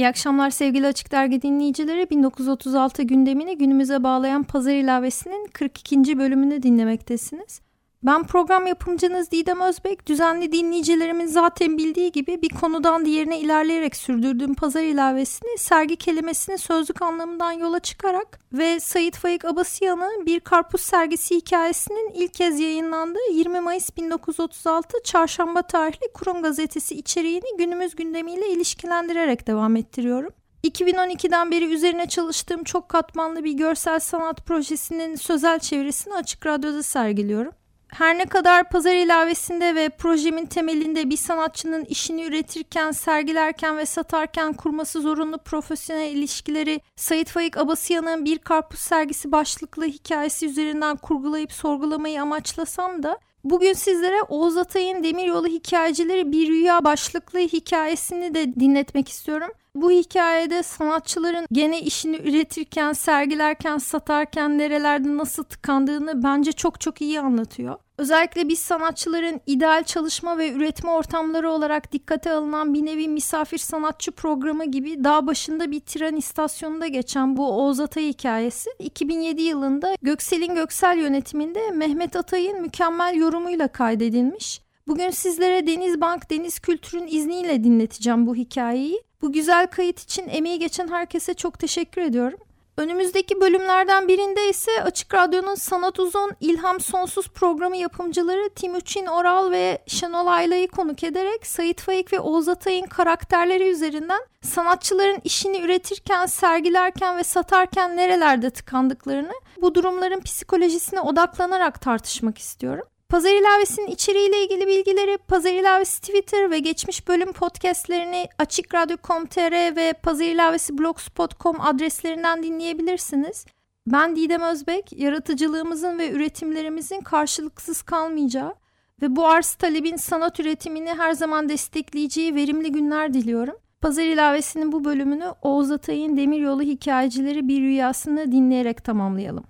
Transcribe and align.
İyi 0.00 0.08
akşamlar 0.08 0.50
sevgili 0.50 0.86
Açık 0.86 1.12
Dergi 1.12 1.42
dinleyicileri. 1.42 2.10
1936 2.10 3.02
gündemini 3.02 3.58
günümüze 3.58 4.02
bağlayan 4.02 4.42
Pazar 4.42 4.72
ilavesinin 4.72 5.48
42. 5.52 6.18
bölümünü 6.18 6.62
dinlemektesiniz. 6.62 7.60
Ben 8.02 8.26
program 8.26 8.66
yapımcınız 8.66 9.30
Didem 9.30 9.60
Özbek. 9.60 10.06
Düzenli 10.06 10.52
dinleyicilerimin 10.52 11.26
zaten 11.26 11.78
bildiği 11.78 12.12
gibi 12.12 12.42
bir 12.42 12.48
konudan 12.48 13.04
diğerine 13.04 13.40
ilerleyerek 13.40 13.96
sürdürdüğüm 13.96 14.54
pazar 14.54 14.82
ilavesini 14.82 15.58
sergi 15.58 15.96
kelimesini 15.96 16.58
sözlük 16.58 17.02
anlamından 17.02 17.52
yola 17.52 17.80
çıkarak 17.80 18.40
ve 18.52 18.80
Sayit 18.80 19.16
Faik 19.16 19.44
Abasıyan'ın 19.44 20.26
Bir 20.26 20.40
Karpuz 20.40 20.80
Sergisi 20.80 21.36
hikayesinin 21.36 22.10
ilk 22.14 22.34
kez 22.34 22.60
yayınlandığı 22.60 23.32
20 23.32 23.60
Mayıs 23.60 23.96
1936 23.96 25.02
Çarşamba 25.04 25.62
tarihli 25.62 26.12
Kurum 26.14 26.42
Gazetesi 26.42 26.94
içeriğini 26.94 27.56
günümüz 27.58 27.96
gündemiyle 27.96 28.48
ilişkilendirerek 28.48 29.46
devam 29.46 29.76
ettiriyorum. 29.76 30.32
2012'den 30.64 31.50
beri 31.50 31.64
üzerine 31.74 32.08
çalıştığım 32.08 32.64
çok 32.64 32.88
katmanlı 32.88 33.44
bir 33.44 33.52
görsel 33.52 34.00
sanat 34.00 34.46
projesinin 34.46 35.14
sözel 35.14 35.58
çevirisini 35.58 36.14
Açık 36.14 36.46
Radyo'da 36.46 36.82
sergiliyorum. 36.82 37.52
Her 37.90 38.18
ne 38.18 38.26
kadar 38.26 38.68
pazar 38.68 38.94
ilavesinde 38.94 39.74
ve 39.74 39.88
projemin 39.88 40.46
temelinde 40.46 41.10
bir 41.10 41.16
sanatçının 41.16 41.84
işini 41.84 42.24
üretirken, 42.24 42.90
sergilerken 42.90 43.78
ve 43.78 43.86
satarken 43.86 44.52
kurması 44.52 45.00
zorunlu 45.00 45.38
profesyonel 45.38 46.12
ilişkileri 46.12 46.80
Sayit 46.96 47.28
Faik 47.28 47.56
Abasıyan'ın 47.56 48.24
Bir 48.24 48.38
Karpuz 48.38 48.80
Sergisi 48.80 49.32
başlıklı 49.32 49.84
hikayesi 49.84 50.46
üzerinden 50.46 50.96
kurgulayıp 50.96 51.52
sorgulamayı 51.52 52.22
amaçlasam 52.22 53.02
da 53.02 53.18
Bugün 53.44 53.72
sizlere 53.72 54.22
Oğuz 54.22 54.56
Atay'ın 54.56 55.04
Demiryolu 55.04 55.46
Hikayecileri 55.46 56.32
Bir 56.32 56.48
Rüya 56.48 56.84
başlıklı 56.84 57.38
hikayesini 57.38 58.34
de 58.34 58.54
dinletmek 58.54 59.08
istiyorum. 59.08 59.50
Bu 59.74 59.90
hikayede 59.90 60.62
sanatçıların 60.62 61.46
gene 61.52 61.80
işini 61.80 62.16
üretirken, 62.16 62.92
sergilerken, 62.92 63.78
satarken 63.78 64.58
nerelerde 64.58 65.16
nasıl 65.16 65.44
tıkandığını 65.44 66.22
bence 66.22 66.52
çok 66.52 66.80
çok 66.80 67.00
iyi 67.00 67.20
anlatıyor. 67.20 67.76
Özellikle 67.98 68.48
biz 68.48 68.58
sanatçıların 68.58 69.40
ideal 69.46 69.84
çalışma 69.84 70.38
ve 70.38 70.52
üretme 70.52 70.90
ortamları 70.90 71.50
olarak 71.50 71.92
dikkate 71.92 72.32
alınan 72.32 72.74
bir 72.74 72.86
nevi 72.86 73.08
misafir 73.08 73.58
sanatçı 73.58 74.12
programı 74.12 74.64
gibi 74.64 75.04
dağ 75.04 75.26
başında 75.26 75.70
bir 75.70 75.80
tren 75.80 76.16
istasyonunda 76.16 76.86
geçen 76.86 77.36
bu 77.36 77.48
Oğuz 77.50 77.80
Atay 77.80 78.08
hikayesi 78.08 78.70
2007 78.78 79.42
yılında 79.42 79.94
Göksel'in 80.02 80.54
Göksel 80.54 80.98
yönetiminde 80.98 81.70
Mehmet 81.70 82.16
Atay'ın 82.16 82.60
mükemmel 82.60 83.14
yorumuyla 83.14 83.68
kaydedilmiş. 83.68 84.62
Bugün 84.88 85.10
sizlere 85.10 85.66
Denizbank 85.66 86.30
Deniz 86.30 86.58
Kültür'ün 86.58 87.06
izniyle 87.06 87.64
dinleteceğim 87.64 88.26
bu 88.26 88.34
hikayeyi. 88.34 89.02
Bu 89.22 89.32
güzel 89.32 89.66
kayıt 89.66 90.00
için 90.00 90.28
emeği 90.28 90.58
geçen 90.58 90.88
herkese 90.88 91.34
çok 91.34 91.58
teşekkür 91.58 92.02
ediyorum. 92.02 92.38
Önümüzdeki 92.76 93.40
bölümlerden 93.40 94.08
birinde 94.08 94.48
ise 94.48 94.82
Açık 94.82 95.14
Radyo'nun 95.14 95.54
Sanat 95.54 95.98
Uzun 95.98 96.32
İlham 96.40 96.80
Sonsuz 96.80 97.28
programı 97.28 97.76
yapımcıları 97.76 98.48
Timuçin 98.48 99.06
Oral 99.06 99.50
ve 99.50 99.82
Şenol 99.86 100.26
Ayla'yı 100.26 100.68
konuk 100.68 101.04
ederek 101.04 101.46
Sayit 101.46 101.80
Faik 101.80 102.12
ve 102.12 102.20
Oğuz 102.20 102.48
Atay'ın 102.48 102.86
karakterleri 102.86 103.68
üzerinden 103.68 104.20
sanatçıların 104.42 105.20
işini 105.24 105.60
üretirken, 105.60 106.26
sergilerken 106.26 107.18
ve 107.18 107.24
satarken 107.24 107.96
nerelerde 107.96 108.50
tıkandıklarını, 108.50 109.32
bu 109.62 109.74
durumların 109.74 110.20
psikolojisine 110.20 111.00
odaklanarak 111.00 111.80
tartışmak 111.80 112.38
istiyorum. 112.38 112.84
Pazar 113.10 113.30
ilavesinin 113.30 113.86
içeriğiyle 113.86 114.44
ilgili 114.44 114.66
bilgileri 114.66 115.18
Pazar 115.18 115.52
ilavesi 115.52 116.00
Twitter 116.00 116.50
ve 116.50 116.58
geçmiş 116.58 117.08
bölüm 117.08 117.32
podcastlerini 117.32 118.28
açıkradyo.com.tr 118.38 119.76
ve 119.76 119.92
Pazar 119.92 120.24
ilavesi 120.24 120.78
blogspot.com 120.78 121.60
adreslerinden 121.60 122.42
dinleyebilirsiniz. 122.42 123.46
Ben 123.86 124.16
Didem 124.16 124.42
Özbek, 124.42 124.92
yaratıcılığımızın 124.92 125.98
ve 125.98 126.10
üretimlerimizin 126.10 127.00
karşılıksız 127.00 127.82
kalmayacağı 127.82 128.54
ve 129.02 129.16
bu 129.16 129.26
arz 129.26 129.54
talebin 129.54 129.96
sanat 129.96 130.40
üretimini 130.40 130.94
her 130.94 131.12
zaman 131.12 131.48
destekleyeceği 131.48 132.34
verimli 132.34 132.72
günler 132.72 133.14
diliyorum. 133.14 133.56
Pazar 133.80 134.04
ilavesinin 134.04 134.72
bu 134.72 134.84
bölümünü 134.84 135.26
Oğuz 135.42 135.70
Atay'ın 135.70 136.16
Demiryolu 136.16 136.62
Hikayecileri 136.62 137.48
Bir 137.48 137.60
Rüyasını 137.60 138.32
dinleyerek 138.32 138.84
tamamlayalım. 138.84 139.49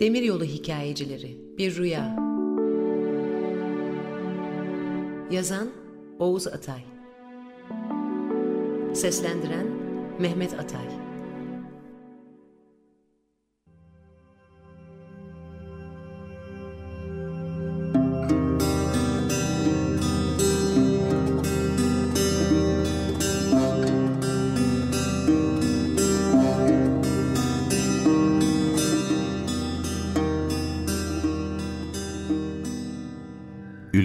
Demiryolu 0.00 0.44
Hikayecileri. 0.44 1.38
Bir 1.58 1.76
Rüya. 1.76 2.16
Yazan 5.30 5.68
Oğuz 6.18 6.46
Atay. 6.46 6.80
Seslendiren 8.94 9.66
Mehmet 10.18 10.54
Atay 10.54 10.97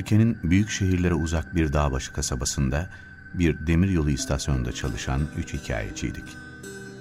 Ülkenin 0.03 0.37
büyük 0.43 0.69
şehirlere 0.69 1.13
uzak 1.13 1.55
bir 1.55 1.73
dağbaşı 1.73 2.13
kasabasında 2.13 2.89
bir 3.33 3.67
demiryolu 3.67 4.09
istasyonunda 4.09 4.71
çalışan 4.71 5.21
üç 5.37 5.53
hikayeciydik. 5.53 6.23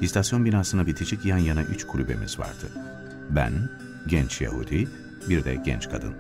İstasyon 0.01 0.45
binasına 0.45 0.87
bitişik 0.87 1.25
yan 1.25 1.39
yana 1.39 1.63
üç 1.63 1.87
kulübemiz 1.87 2.39
vardı. 2.39 2.73
Ben, 3.31 3.71
genç 4.07 4.41
Yahudi, 4.41 4.89
bir 5.29 5.45
de 5.45 5.55
genç 5.55 5.91
kadın. 5.91 6.15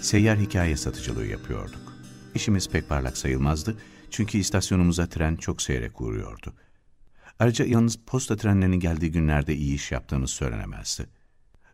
Seyyar 0.00 0.38
hikaye 0.38 0.76
satıcılığı 0.76 1.26
yapıyorduk. 1.26 1.92
İşimiz 2.34 2.68
pek 2.68 2.88
parlak 2.88 3.18
sayılmazdı 3.18 3.76
çünkü 4.10 4.38
istasyonumuza 4.38 5.06
tren 5.06 5.36
çok 5.36 5.62
seyrek 5.62 6.00
uğruyordu. 6.00 6.54
Ayrıca 7.38 7.64
yalnız 7.64 7.96
posta 8.06 8.36
trenlerinin 8.36 8.80
geldiği 8.80 9.12
günlerde 9.12 9.54
iyi 9.54 9.74
iş 9.74 9.92
yaptığımız 9.92 10.30
söylenemezdi. 10.30 11.06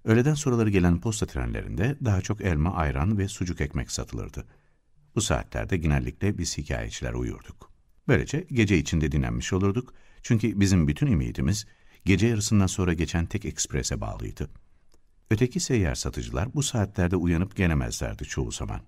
Öğleden 0.05 0.35
sonraları 0.35 0.71
gelen 0.71 1.01
posta 1.01 1.27
trenlerinde 1.27 1.97
daha 2.05 2.21
çok 2.21 2.41
elma, 2.41 2.75
ayran 2.75 3.19
ve 3.19 3.29
sucuk 3.29 3.61
ekmek 3.61 3.91
satılırdı. 3.91 4.47
Bu 5.15 5.21
saatlerde 5.21 5.77
genellikle 5.77 6.39
biz 6.39 6.59
hikayeciler 6.59 7.13
uyurduk. 7.13 7.71
Böylece 8.09 8.47
gece 8.53 8.79
içinde 8.79 9.13
dinlenmiş 9.13 9.53
olurduk 9.53 9.95
çünkü 10.23 10.61
bizim 10.61 10.89
bütün 10.89 11.07
ümidimiz 11.07 11.67
gece 12.05 12.27
yarısından 12.27 12.67
sonra 12.67 12.93
geçen 12.93 13.27
tek 13.27 13.45
eksprese 13.45 14.01
bağlıydı. 14.01 14.51
Öteki 15.31 15.61
seyyar 15.61 15.95
satıcılar 15.95 16.55
bu 16.55 16.63
saatlerde 16.63 17.17
uyanıp 17.17 17.57
gelemezlerdi 17.57 18.25
çoğu 18.25 18.53
zaman. 18.53 18.81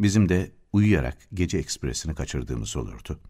Bizim 0.00 0.28
de 0.28 0.50
uyuyarak 0.72 1.18
gece 1.34 1.58
ekspresini 1.58 2.14
kaçırdığımız 2.14 2.76
olurdu. 2.76 3.20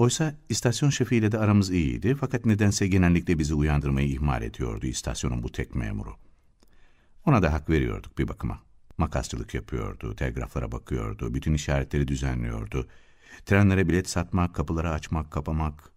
Oysa 0.00 0.34
istasyon 0.48 0.90
şefiyle 0.90 1.32
de 1.32 1.38
aramız 1.38 1.70
iyiydi 1.70 2.14
fakat 2.20 2.44
nedense 2.44 2.86
genellikle 2.86 3.38
bizi 3.38 3.54
uyandırmayı 3.54 4.08
ihmal 4.08 4.42
ediyordu 4.42 4.86
istasyonun 4.86 5.42
bu 5.42 5.52
tek 5.52 5.74
memuru. 5.74 6.14
Ona 7.26 7.42
da 7.42 7.52
hak 7.52 7.70
veriyorduk 7.70 8.18
bir 8.18 8.28
bakıma. 8.28 8.62
Makasçılık 8.98 9.54
yapıyordu, 9.54 10.16
telgraflara 10.16 10.72
bakıyordu, 10.72 11.34
bütün 11.34 11.54
işaretleri 11.54 12.08
düzenliyordu. 12.08 12.88
Trenlere 13.46 13.88
bilet 13.88 14.08
satmak, 14.08 14.54
kapıları 14.54 14.90
açmak, 14.90 15.30
kapamak. 15.30 15.90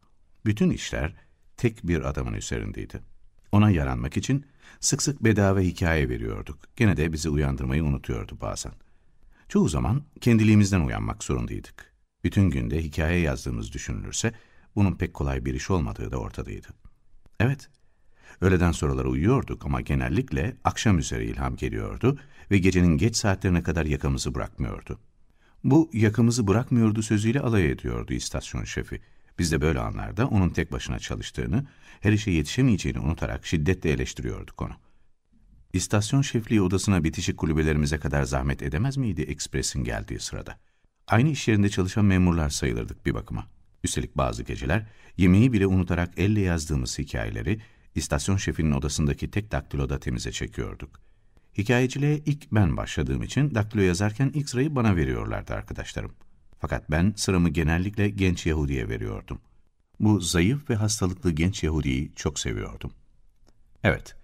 Bütün 0.46 0.70
işler 0.70 1.16
tek 1.58 1.88
bir 1.88 2.10
adamın 2.10 2.34
üzerindeydi. 2.34 3.02
Ona 3.52 3.70
yaranmak 3.70 4.18
için 4.18 4.46
sık 4.80 5.02
sık 5.02 5.24
bedava 5.24 5.60
hikaye 5.60 6.10
veriyorduk. 6.10 6.60
Gene 6.76 6.98
de 6.98 7.14
bizi 7.14 7.30
uyandırmayı 7.30 7.84
unutuyordu 7.84 8.38
bazen. 8.42 8.74
Çoğu 9.50 9.70
zaman 9.70 10.04
kendiliğimizden 10.22 10.82
uyanmak 10.82 11.24
zorundaydık. 11.24 11.93
Bütün 12.24 12.50
günde 12.50 12.84
hikaye 12.84 13.20
yazdığımız 13.20 13.74
düşünülürse 13.74 14.34
bunun 14.76 14.96
pek 14.96 15.14
kolay 15.14 15.46
bir 15.46 15.54
iş 15.54 15.72
olmadığı 15.72 16.12
da 16.12 16.18
ortadaydı. 16.18 16.68
Evet, 17.40 17.70
öğleden 18.42 18.72
sonraları 18.72 19.10
uyuyorduk 19.10 19.66
ama 19.66 19.82
genellikle 19.82 20.58
akşam 20.64 21.00
üzeri 21.00 21.26
ilham 21.26 21.56
geliyordu 21.56 22.20
ve 22.52 22.58
gecenin 22.58 22.98
geç 22.98 23.16
saatlerine 23.16 23.64
kadar 23.64 23.86
yakamızı 23.86 24.36
bırakmıyordu. 24.36 25.00
Bu 25.64 25.90
yakamızı 25.94 26.48
bırakmıyordu 26.48 27.04
sözüyle 27.04 27.40
alay 27.40 27.72
ediyordu 27.72 28.14
istasyon 28.14 28.64
şefi. 28.64 29.02
Biz 29.40 29.52
de 29.52 29.62
böyle 29.62 29.80
anlarda 29.80 30.28
onun 30.28 30.50
tek 30.50 30.72
başına 30.72 31.00
çalıştığını, 31.00 31.66
her 32.02 32.12
işe 32.12 32.32
yetişemeyeceğini 32.32 33.00
unutarak 33.00 33.46
şiddetle 33.46 33.92
eleştiriyorduk 33.92 34.62
onu. 34.62 34.74
İstasyon 35.74 36.22
şefliği 36.22 36.62
odasına 36.62 37.04
bitişik 37.04 37.38
kulübelerimize 37.38 37.98
kadar 37.98 38.24
zahmet 38.24 38.62
edemez 38.62 38.98
miydi 38.98 39.22
Express'in 39.22 39.84
geldiği 39.84 40.20
sırada? 40.20 40.60
Aynı 41.08 41.30
iş 41.30 41.48
yerinde 41.48 41.70
çalışan 41.70 42.06
memurlar 42.06 42.50
sayılırdık 42.50 43.06
bir 43.06 43.14
bakıma. 43.14 43.48
Üstelik 43.84 44.18
bazı 44.18 44.44
geceler 44.44 44.88
yemeği 45.18 45.54
bile 45.54 45.68
unutarak 45.68 46.14
elle 46.18 46.42
yazdığımız 46.42 47.00
hikayeleri 47.00 47.62
istasyon 47.96 48.38
şefinin 48.38 48.72
odasındaki 48.72 49.32
tek 49.32 49.52
daktiloda 49.52 50.00
temize 50.00 50.32
çekiyorduk. 50.32 51.00
Hikayeciliğe 51.58 52.18
ilk 52.26 52.52
ben 52.52 52.78
başladığım 52.78 53.24
için 53.24 53.56
daktilo 53.56 53.82
yazarken 53.82 54.32
ilk 54.34 54.50
sırayı 54.50 54.76
bana 54.76 54.96
veriyorlardı 54.96 55.54
arkadaşlarım. 55.54 56.12
Fakat 56.60 56.92
ben 56.92 57.14
sıramı 57.16 57.50
genellikle 57.50 58.10
genç 58.10 58.46
Yahudi'ye 58.46 58.90
veriyordum. 58.90 59.40
Bu 60.00 60.20
zayıf 60.20 60.70
ve 60.70 60.76
hastalıklı 60.76 61.32
genç 61.32 61.64
Yahudi'yi 61.64 62.12
çok 62.16 62.40
seviyordum. 62.40 62.92
Evet, 63.84 64.16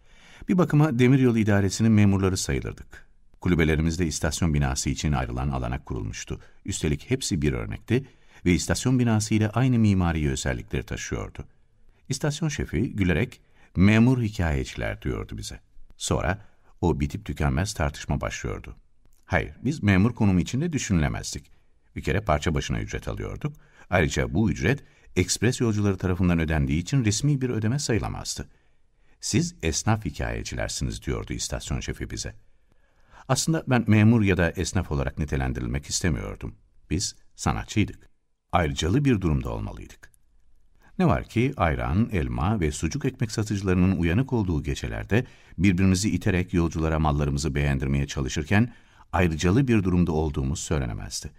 bir 0.50 0.58
bakıma 0.58 1.00
demiryolu 1.00 1.38
idaresinin 1.38 1.92
memurları 1.92 2.38
sayılırdık. 2.38 3.09
Kulübelerimizde 3.42 4.06
istasyon 4.06 4.54
binası 4.54 4.90
için 4.90 5.12
ayrılan 5.12 5.50
alana 5.50 5.84
kurulmuştu. 5.84 6.40
Üstelik 6.66 7.10
hepsi 7.10 7.42
bir 7.42 7.54
örnekti 7.54 8.06
ve 8.46 8.52
istasyon 8.52 9.00
binası 9.00 9.36
ile 9.36 9.50
aynı 9.50 9.80
mimari 9.80 10.30
özellikleri 10.32 10.84
taşıyordu. 10.84 11.46
İstasyon 12.10 12.50
şefi 12.50 12.96
gülerek 12.96 13.42
memur 13.76 14.22
hikayeciler 14.22 15.02
diyordu 15.02 15.38
bize. 15.38 15.60
Sonra 15.98 16.46
o 16.82 17.00
bitip 17.00 17.26
tükenmez 17.26 17.74
tartışma 17.74 18.22
başlıyordu. 18.22 18.76
Hayır, 19.26 19.52
biz 19.64 19.84
memur 19.84 20.16
konumu 20.16 20.40
içinde 20.40 20.74
düşünülemezdik. 20.74 21.52
Bir 21.96 22.02
kere 22.02 22.22
parça 22.22 22.54
başına 22.54 22.82
ücret 22.82 23.08
alıyorduk. 23.08 23.54
Ayrıca 23.90 24.34
bu 24.34 24.52
ücret 24.52 24.84
ekspres 25.16 25.62
yolcuları 25.62 25.98
tarafından 25.98 26.40
ödendiği 26.40 26.82
için 26.82 27.06
resmi 27.06 27.42
bir 27.42 27.50
ödeme 27.50 27.80
sayılamazdı. 27.80 28.50
Siz 29.22 29.56
esnaf 29.64 30.06
hikayecilersiniz 30.06 31.06
diyordu 31.06 31.34
istasyon 31.34 31.80
şefi 31.80 32.10
bize. 32.10 32.36
Aslında 33.30 33.64
ben 33.68 33.84
memur 33.88 34.22
ya 34.22 34.38
da 34.38 34.52
esnaf 34.52 34.92
olarak 34.92 35.20
nitelendirilmek 35.20 35.86
istemiyordum. 35.86 36.56
Biz 36.90 37.16
sanatçıydık. 37.36 38.10
Ayrıcalı 38.52 39.06
bir 39.06 39.22
durumda 39.22 39.50
olmalıydık. 39.50 40.12
Ne 41.00 41.06
var 41.06 41.24
ki 41.24 41.54
ayran, 41.58 42.10
elma 42.12 42.60
ve 42.60 42.72
sucuk 42.72 43.06
ekmek 43.06 43.32
satıcılarının 43.32 43.98
uyanık 43.98 44.34
olduğu 44.34 44.64
gecelerde 44.64 45.26
birbirimizi 45.58 46.10
iterek 46.10 46.54
yolculara 46.54 47.00
mallarımızı 47.00 47.56
beğendirmeye 47.56 48.08
çalışırken 48.08 48.74
ayrıcalı 49.12 49.68
bir 49.68 49.84
durumda 49.84 50.12
olduğumuz 50.12 50.60
söylenemezdi. 50.60 51.32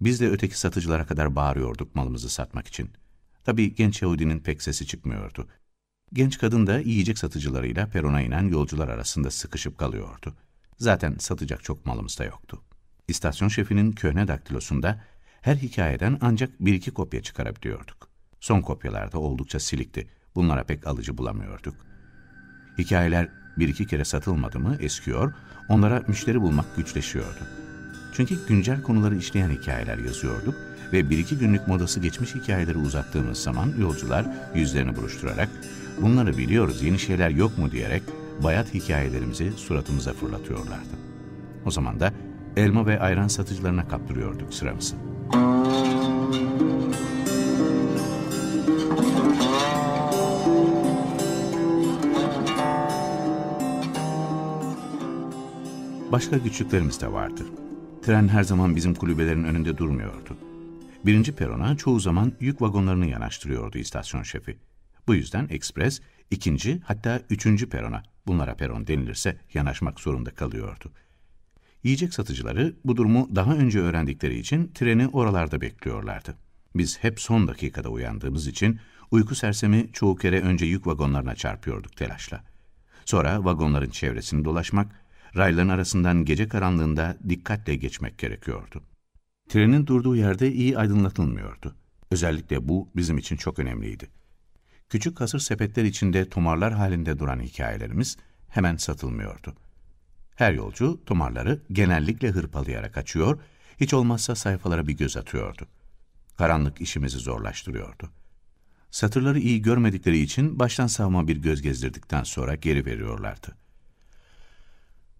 Biz 0.00 0.20
de 0.20 0.30
öteki 0.30 0.58
satıcılara 0.58 1.06
kadar 1.06 1.36
bağırıyorduk 1.36 1.94
malımızı 1.94 2.30
satmak 2.30 2.66
için. 2.66 2.90
Tabii 3.44 3.74
genç 3.74 4.02
Yahudinin 4.02 4.40
pek 4.40 4.62
sesi 4.62 4.86
çıkmıyordu. 4.86 5.48
Genç 6.12 6.38
kadın 6.38 6.66
da 6.66 6.78
yiyecek 6.78 7.18
satıcılarıyla 7.18 7.86
perona 7.86 8.20
inen 8.20 8.48
yolcular 8.48 8.88
arasında 8.88 9.30
sıkışıp 9.30 9.78
kalıyordu. 9.78 10.34
Zaten 10.80 11.16
satacak 11.18 11.64
çok 11.64 11.86
malımız 11.86 12.18
da 12.18 12.24
yoktu. 12.24 12.62
İstasyon 13.08 13.48
şefinin 13.48 13.92
köhne 13.92 14.28
daktilosunda 14.28 15.00
her 15.40 15.56
hikayeden 15.56 16.18
ancak 16.20 16.50
bir 16.60 16.74
iki 16.74 16.90
kopya 16.90 17.22
çıkarabiliyorduk. 17.22 18.08
Son 18.40 18.60
kopyalarda 18.60 19.18
oldukça 19.18 19.60
silikti. 19.60 20.08
Bunlara 20.34 20.64
pek 20.64 20.86
alıcı 20.86 21.18
bulamıyorduk. 21.18 21.74
Hikayeler 22.78 23.28
bir 23.56 23.68
iki 23.68 23.86
kere 23.86 24.04
satılmadı 24.04 24.58
mı 24.58 24.76
eskiyor, 24.80 25.34
onlara 25.68 26.02
müşteri 26.08 26.40
bulmak 26.40 26.76
güçleşiyordu. 26.76 27.40
Çünkü 28.14 28.46
güncel 28.48 28.82
konuları 28.82 29.16
işleyen 29.16 29.50
hikayeler 29.50 29.98
yazıyorduk 29.98 30.54
ve 30.92 31.10
bir 31.10 31.18
iki 31.18 31.38
günlük 31.38 31.68
modası 31.68 32.00
geçmiş 32.00 32.34
hikayeleri 32.34 32.78
uzattığımız 32.78 33.38
zaman 33.38 33.74
yolcular 33.78 34.26
yüzlerini 34.54 34.96
buruşturarak 34.96 35.48
bunları 36.00 36.38
biliyoruz 36.38 36.82
yeni 36.82 36.98
şeyler 36.98 37.30
yok 37.30 37.58
mu 37.58 37.70
diyerek 37.70 38.02
bayat 38.42 38.74
hikayelerimizi 38.74 39.52
suratımıza 39.52 40.12
fırlatıyorlardı. 40.12 40.96
O 41.66 41.70
zaman 41.70 42.00
da 42.00 42.12
elma 42.56 42.86
ve 42.86 43.00
ayran 43.00 43.28
satıcılarına 43.28 43.88
kaptırıyorduk 43.88 44.54
sıramızı. 44.54 44.96
Başka 56.12 56.36
güçlüklerimiz 56.36 57.00
de 57.00 57.12
vardı. 57.12 57.42
Tren 58.02 58.28
her 58.28 58.42
zaman 58.42 58.76
bizim 58.76 58.94
kulübelerin 58.94 59.44
önünde 59.44 59.78
durmuyordu. 59.78 60.36
Birinci 61.06 61.32
perona 61.32 61.76
çoğu 61.76 62.00
zaman 62.00 62.32
yük 62.40 62.62
vagonlarını 62.62 63.06
yanaştırıyordu 63.06 63.78
istasyon 63.78 64.22
şefi. 64.22 64.58
Bu 65.06 65.14
yüzden 65.14 65.46
ekspres 65.50 66.00
ikinci 66.30 66.80
hatta 66.84 67.20
üçüncü 67.30 67.68
perona, 67.68 68.02
bunlara 68.26 68.54
peron 68.54 68.86
denilirse 68.86 69.40
yanaşmak 69.54 70.00
zorunda 70.00 70.30
kalıyordu. 70.30 70.92
Yiyecek 71.82 72.14
satıcıları 72.14 72.76
bu 72.84 72.96
durumu 72.96 73.28
daha 73.34 73.54
önce 73.54 73.80
öğrendikleri 73.80 74.38
için 74.38 74.70
treni 74.74 75.08
oralarda 75.08 75.60
bekliyorlardı. 75.60 76.36
Biz 76.76 76.98
hep 76.98 77.20
son 77.20 77.48
dakikada 77.48 77.88
uyandığımız 77.88 78.46
için 78.46 78.80
uyku 79.10 79.34
sersemi 79.34 79.92
çoğu 79.92 80.16
kere 80.16 80.40
önce 80.40 80.66
yük 80.66 80.86
vagonlarına 80.86 81.34
çarpıyorduk 81.34 81.96
telaşla. 81.96 82.44
Sonra 83.04 83.44
vagonların 83.44 83.90
çevresini 83.90 84.44
dolaşmak, 84.44 85.04
rayların 85.36 85.68
arasından 85.68 86.24
gece 86.24 86.48
karanlığında 86.48 87.16
dikkatle 87.28 87.76
geçmek 87.76 88.18
gerekiyordu. 88.18 88.82
Trenin 89.48 89.86
durduğu 89.86 90.16
yerde 90.16 90.52
iyi 90.52 90.78
aydınlatılmıyordu. 90.78 91.74
Özellikle 92.10 92.68
bu 92.68 92.88
bizim 92.96 93.18
için 93.18 93.36
çok 93.36 93.58
önemliydi. 93.58 94.19
Küçük 94.90 95.20
hasır 95.20 95.38
sepetler 95.38 95.84
içinde 95.84 96.28
tomarlar 96.28 96.72
halinde 96.72 97.18
duran 97.18 97.40
hikayelerimiz 97.40 98.16
hemen 98.48 98.76
satılmıyordu. 98.76 99.54
Her 100.34 100.52
yolcu 100.52 101.04
tomarları 101.06 101.62
genellikle 101.72 102.30
hırpalayarak 102.30 102.96
açıyor, 102.96 103.40
hiç 103.80 103.94
olmazsa 103.94 104.34
sayfalara 104.34 104.86
bir 104.86 104.92
göz 104.92 105.16
atıyordu. 105.16 105.66
Karanlık 106.36 106.80
işimizi 106.80 107.18
zorlaştırıyordu. 107.18 108.10
Satırları 108.90 109.38
iyi 109.38 109.62
görmedikleri 109.62 110.18
için 110.18 110.58
baştan 110.58 110.86
savma 110.86 111.28
bir 111.28 111.36
göz 111.36 111.62
gezdirdikten 111.62 112.22
sonra 112.22 112.54
geri 112.54 112.86
veriyorlardı. 112.86 113.56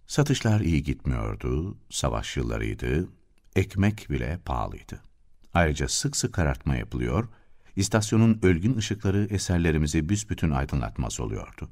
Satışlar 0.06 0.60
iyi 0.60 0.82
gitmiyordu, 0.82 1.78
savaş 1.90 2.36
yıllarıydı, 2.36 3.08
ekmek 3.56 4.10
bile 4.10 4.38
pahalıydı. 4.44 5.00
Ayrıca 5.54 5.88
sık 5.88 6.16
sık 6.16 6.32
karartma 6.32 6.76
yapılıyor, 6.76 7.28
istasyonun 7.80 8.38
ölgün 8.42 8.76
ışıkları 8.76 9.26
eserlerimizi 9.30 10.08
büsbütün 10.08 10.50
aydınlatmaz 10.50 11.20
oluyordu. 11.20 11.68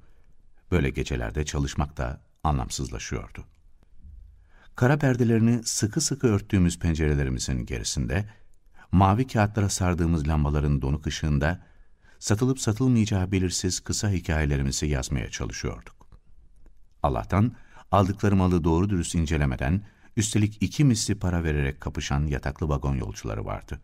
Böyle 0.71 0.91
gecelerde 0.91 1.45
çalışmak 1.45 1.97
da 1.97 2.21
anlamsızlaşıyordu. 2.45 3.45
Kara 4.77 4.99
perdelerini 4.99 5.61
sıkı 5.65 6.01
sıkı 6.01 6.27
örttüğümüz 6.27 6.79
pencerelerimizin 6.79 7.67
gerisinde, 7.67 8.29
mavi 8.93 9.27
kağıtlara 9.27 9.69
sardığımız 9.69 10.29
lambaların 10.29 10.83
donuk 10.83 11.07
ışığında, 11.07 11.67
satılıp 12.19 12.61
satılmayacağı 12.61 13.33
belirsiz 13.33 13.81
kısa 13.81 14.11
hikayelerimizi 14.11 14.87
yazmaya 14.87 15.31
çalışıyorduk. 15.31 16.09
Allah'tan 17.03 17.53
aldıkları 17.91 18.37
malı 18.37 18.65
doğru 18.65 18.91
dürüst 18.91 19.15
incelemeden, 19.15 19.83
üstelik 20.17 20.63
iki 20.63 20.85
misli 20.85 21.19
para 21.19 21.45
vererek 21.45 21.81
kapışan 21.81 22.27
yataklı 22.27 22.69
vagon 22.69 22.97
yolcuları 22.97 23.45
vardı. 23.45 23.81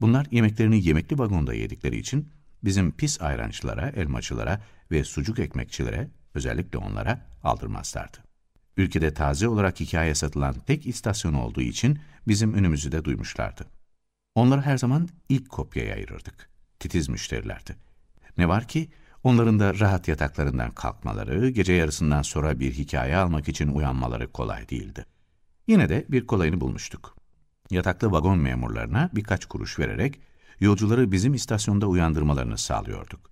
Bunlar 0.00 0.26
yemeklerini 0.30 0.86
yemekli 0.86 1.18
vagonda 1.18 1.54
yedikleri 1.54 1.96
için 1.96 2.28
bizim 2.64 2.92
pis 2.92 3.20
ayrançılara, 3.20 3.88
elmacılara 3.88 4.62
ve 4.90 5.04
sucuk 5.04 5.38
ekmekçilere, 5.38 6.10
özellikle 6.34 6.78
onlara 6.78 7.26
aldırmazlardı. 7.42 8.18
Ülkede 8.76 9.14
taze 9.14 9.48
olarak 9.48 9.80
hikaye 9.80 10.14
satılan 10.14 10.54
tek 10.66 10.86
istasyon 10.86 11.34
olduğu 11.34 11.60
için 11.60 11.98
bizim 12.28 12.54
önümüzü 12.54 12.92
de 12.92 13.04
duymuşlardı. 13.04 13.66
Onları 14.34 14.60
her 14.60 14.78
zaman 14.78 15.08
ilk 15.28 15.48
kopyaya 15.48 15.94
ayırırdık. 15.94 16.50
Titiz 16.78 17.08
müşterilerdi. 17.08 17.76
Ne 18.38 18.48
var 18.48 18.68
ki 18.68 18.88
onların 19.24 19.58
da 19.58 19.78
rahat 19.78 20.08
yataklarından 20.08 20.70
kalkmaları, 20.70 21.50
gece 21.50 21.72
yarısından 21.72 22.22
sonra 22.22 22.60
bir 22.60 22.72
hikaye 22.72 23.16
almak 23.16 23.48
için 23.48 23.68
uyanmaları 23.68 24.32
kolay 24.32 24.68
değildi. 24.68 25.06
Yine 25.66 25.88
de 25.88 26.06
bir 26.08 26.26
kolayını 26.26 26.60
bulmuştuk. 26.60 27.17
Yataklı 27.70 28.12
vagon 28.12 28.38
memurlarına 28.38 29.10
birkaç 29.12 29.46
kuruş 29.46 29.78
vererek 29.78 30.20
yolcuları 30.60 31.12
bizim 31.12 31.34
istasyonda 31.34 31.86
uyandırmalarını 31.86 32.58
sağlıyorduk. 32.58 33.30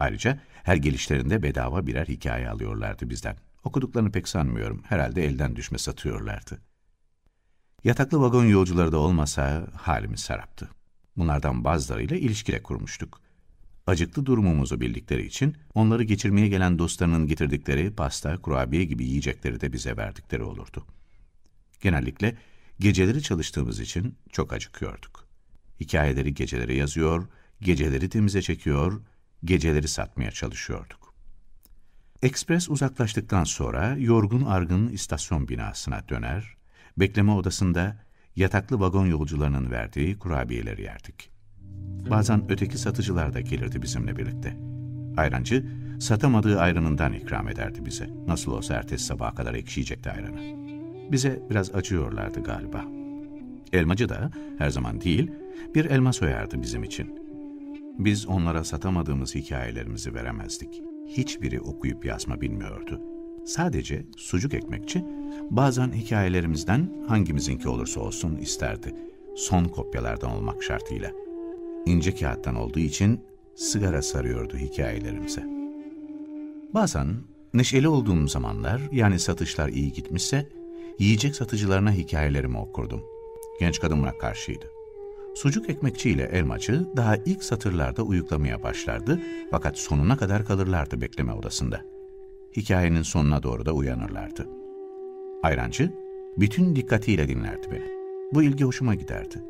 Ayrıca 0.00 0.40
her 0.62 0.76
gelişlerinde 0.76 1.42
bedava 1.42 1.86
birer 1.86 2.06
hikaye 2.06 2.50
alıyorlardı 2.50 3.10
bizden. 3.10 3.36
Okuduklarını 3.64 4.12
pek 4.12 4.28
sanmıyorum. 4.28 4.82
Herhalde 4.88 5.24
elden 5.24 5.56
düşme 5.56 5.78
satıyorlardı. 5.78 6.58
Yataklı 7.84 8.20
vagon 8.20 8.44
yolcuları 8.44 8.92
da 8.92 8.98
olmasa 8.98 9.66
halimiz 9.76 10.20
saraptı. 10.20 10.68
Bunlardan 11.16 11.64
bazılarıyla 11.64 12.16
ilişkile 12.16 12.62
kurmuştuk. 12.62 13.20
Acıklı 13.86 14.26
durumumuzu 14.26 14.80
bildikleri 14.80 15.26
için 15.26 15.56
onları 15.74 16.02
geçirmeye 16.02 16.48
gelen 16.48 16.78
dostlarının 16.78 17.26
getirdikleri 17.26 17.94
pasta, 17.94 18.38
kurabiye 18.38 18.84
gibi 18.84 19.04
yiyecekleri 19.04 19.60
de 19.60 19.72
bize 19.72 19.96
verdikleri 19.96 20.42
olurdu. 20.42 20.86
Genellikle 21.80 22.36
geceleri 22.80 23.22
çalıştığımız 23.22 23.80
için 23.80 24.14
çok 24.32 24.52
acıkıyorduk. 24.52 25.28
Hikayeleri 25.80 26.34
geceleri 26.34 26.76
yazıyor, 26.76 27.28
geceleri 27.60 28.08
temize 28.08 28.42
çekiyor, 28.42 29.00
geceleri 29.44 29.88
satmaya 29.88 30.30
çalışıyorduk. 30.30 31.14
Ekspres 32.22 32.70
uzaklaştıktan 32.70 33.44
sonra 33.44 33.96
yorgun 33.98 34.42
argın 34.42 34.88
istasyon 34.88 35.48
binasına 35.48 36.08
döner, 36.08 36.56
bekleme 36.96 37.32
odasında 37.32 37.96
yataklı 38.36 38.80
vagon 38.80 39.06
yolcularının 39.06 39.70
verdiği 39.70 40.18
kurabiyeleri 40.18 40.82
yerdik. 40.82 41.30
Bazen 42.10 42.50
öteki 42.50 42.78
satıcılar 42.78 43.34
da 43.34 43.40
gelirdi 43.40 43.82
bizimle 43.82 44.16
birlikte. 44.16 44.56
Ayrancı, 45.16 45.66
satamadığı 46.00 46.60
ayranından 46.60 47.12
ikram 47.12 47.48
ederdi 47.48 47.84
bize. 47.84 48.10
Nasıl 48.26 48.52
olsa 48.52 48.74
ertesi 48.74 49.04
sabaha 49.04 49.34
kadar 49.34 49.54
ekşiyecekti 49.54 50.10
ayranı. 50.10 50.59
Bize 51.10 51.42
biraz 51.50 51.74
acıyorlardı 51.74 52.42
galiba. 52.42 52.84
Elmacı 53.72 54.08
da 54.08 54.30
her 54.58 54.70
zaman 54.70 55.00
değil, 55.00 55.30
bir 55.74 55.84
elma 55.84 56.12
soyardı 56.12 56.62
bizim 56.62 56.84
için. 56.84 57.20
Biz 57.98 58.26
onlara 58.26 58.64
satamadığımız 58.64 59.34
hikayelerimizi 59.34 60.14
veremezdik. 60.14 60.82
Hiçbiri 61.06 61.60
okuyup 61.60 62.04
yazma 62.04 62.40
bilmiyordu. 62.40 63.00
Sadece 63.46 64.06
sucuk 64.16 64.54
ekmekçi 64.54 65.04
bazen 65.50 65.92
hikayelerimizden 65.92 66.90
hangimizinki 67.08 67.68
olursa 67.68 68.00
olsun 68.00 68.36
isterdi. 68.36 68.94
Son 69.36 69.64
kopyalardan 69.64 70.30
olmak 70.30 70.62
şartıyla. 70.62 71.10
İnce 71.86 72.14
kağıttan 72.14 72.54
olduğu 72.54 72.78
için 72.78 73.20
sigara 73.54 74.02
sarıyordu 74.02 74.56
hikayelerimize. 74.56 75.44
Bazen 76.74 77.16
neşeli 77.54 77.88
olduğum 77.88 78.28
zamanlar 78.28 78.82
yani 78.92 79.18
satışlar 79.18 79.68
iyi 79.68 79.92
gitmişse 79.92 80.48
yiyecek 80.98 81.36
satıcılarına 81.36 81.92
hikayelerimi 81.92 82.58
okurdum. 82.58 83.02
Genç 83.60 83.80
kadın 83.80 84.06
karşıydı. 84.20 84.66
Sucuk 85.34 85.70
ekmekçi 85.70 86.10
ile 86.10 86.22
elmacı 86.22 86.86
daha 86.96 87.16
ilk 87.16 87.44
satırlarda 87.44 88.02
uyuklamaya 88.02 88.62
başlardı 88.62 89.20
fakat 89.50 89.78
sonuna 89.78 90.16
kadar 90.16 90.44
kalırlardı 90.44 91.00
bekleme 91.00 91.32
odasında. 91.32 91.80
Hikayenin 92.56 93.02
sonuna 93.02 93.42
doğru 93.42 93.66
da 93.66 93.72
uyanırlardı. 93.72 94.48
Ayrancı 95.42 95.92
bütün 96.36 96.76
dikkatiyle 96.76 97.28
dinlerdi 97.28 97.66
beni. 97.72 97.90
Bu 98.32 98.42
ilgi 98.42 98.64
hoşuma 98.64 98.94
giderdi. 98.94 99.42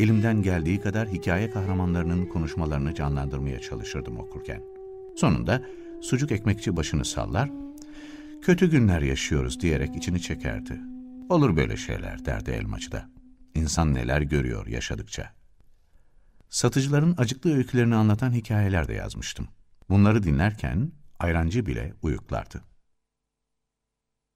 Elimden 0.00 0.42
geldiği 0.42 0.80
kadar 0.80 1.08
hikaye 1.08 1.50
kahramanlarının 1.50 2.26
konuşmalarını 2.26 2.94
canlandırmaya 2.94 3.60
çalışırdım 3.60 4.18
okurken. 4.18 4.62
Sonunda 5.14 5.62
sucuk 6.00 6.32
ekmekçi 6.32 6.76
başını 6.76 7.04
sallar, 7.04 7.50
kötü 8.46 8.70
günler 8.70 9.02
yaşıyoruz 9.02 9.60
diyerek 9.60 9.96
içini 9.96 10.22
çekerdi. 10.22 10.80
Olur 11.28 11.56
böyle 11.56 11.76
şeyler 11.76 12.24
derdi 12.24 12.50
elmacı 12.50 12.92
da. 12.92 13.10
İnsan 13.54 13.94
neler 13.94 14.20
görüyor 14.20 14.66
yaşadıkça. 14.66 15.32
Satıcıların 16.48 17.14
acıklı 17.18 17.56
öykülerini 17.56 17.94
anlatan 17.94 18.32
hikayeler 18.32 18.88
de 18.88 18.92
yazmıştım. 18.92 19.48
Bunları 19.88 20.22
dinlerken 20.22 20.92
ayrancı 21.18 21.66
bile 21.66 21.94
uyuklardı. 22.02 22.62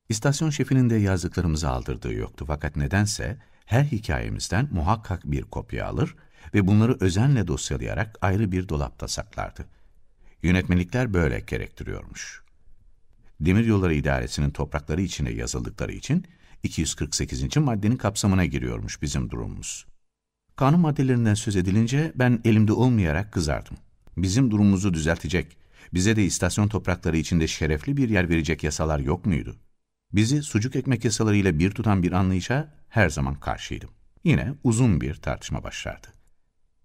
İstasyon 0.08 0.50
şefinin 0.50 0.90
de 0.90 0.96
yazdıklarımızı 0.96 1.68
aldırdığı 1.68 2.12
yoktu 2.12 2.44
fakat 2.48 2.76
nedense 2.76 3.38
her 3.64 3.84
hikayemizden 3.84 4.68
muhakkak 4.72 5.24
bir 5.24 5.42
kopya 5.42 5.86
alır 5.86 6.16
ve 6.54 6.66
bunları 6.66 6.96
özenle 7.00 7.46
dosyalayarak 7.46 8.18
ayrı 8.20 8.52
bir 8.52 8.68
dolapta 8.68 9.08
saklardı. 9.08 9.66
Yönetmelikler 10.42 11.14
böyle 11.14 11.40
gerektiriyormuş. 11.40 12.39
Demiryolları 13.40 13.94
İdaresi'nin 13.94 14.50
toprakları 14.50 15.02
içine 15.02 15.30
yazıldıkları 15.30 15.92
için 15.92 16.24
248. 16.62 17.56
maddenin 17.56 17.96
kapsamına 17.96 18.44
giriyormuş 18.44 19.02
bizim 19.02 19.30
durumumuz. 19.30 19.86
Kanun 20.56 20.80
maddelerinden 20.80 21.34
söz 21.34 21.56
edilince 21.56 22.12
ben 22.14 22.40
elimde 22.44 22.72
olmayarak 22.72 23.32
kızardım. 23.32 23.76
Bizim 24.16 24.50
durumumuzu 24.50 24.94
düzeltecek, 24.94 25.56
bize 25.94 26.16
de 26.16 26.24
istasyon 26.24 26.68
toprakları 26.68 27.16
içinde 27.16 27.46
şerefli 27.46 27.96
bir 27.96 28.08
yer 28.08 28.28
verecek 28.28 28.64
yasalar 28.64 28.98
yok 28.98 29.26
muydu? 29.26 29.56
Bizi 30.12 30.42
sucuk 30.42 30.76
ekmek 30.76 31.04
yasalarıyla 31.04 31.58
bir 31.58 31.70
tutan 31.70 32.02
bir 32.02 32.12
anlayışa 32.12 32.74
her 32.88 33.08
zaman 33.08 33.34
karşıydım. 33.34 33.90
Yine 34.24 34.54
uzun 34.64 35.00
bir 35.00 35.14
tartışma 35.14 35.64
başlardı. 35.64 36.06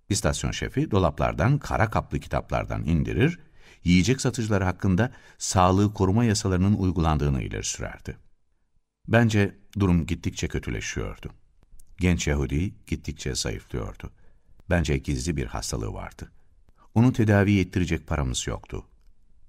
İstasyon 0.10 0.52
şefi 0.52 0.92
dolaplardan 0.92 1.58
kara 1.58 1.90
kaplı 1.90 2.20
kitaplardan 2.20 2.84
indirir, 2.84 3.40
yiyecek 3.86 4.22
satıcıları 4.22 4.63
hakkında 4.63 5.12
sağlığı 5.38 5.94
koruma 5.94 6.25
yasalarının 6.25 6.74
uygulandığını 6.74 7.42
ileri 7.42 7.63
sürerdi. 7.63 8.18
Bence 9.08 9.56
durum 9.80 10.06
gittikçe 10.06 10.48
kötüleşiyordu. 10.48 11.30
Genç 12.00 12.27
Yahudi 12.27 12.74
gittikçe 12.88 13.36
zayıflıyordu. 13.36 14.12
Bence 14.70 14.98
gizli 14.98 15.38
bir 15.38 15.46
hastalığı 15.46 15.94
vardı. 15.94 16.32
Onu 16.96 17.13
tedavi 17.13 17.60
ettirecek 17.60 18.08
paramız 18.08 18.48
yoktu. 18.48 18.86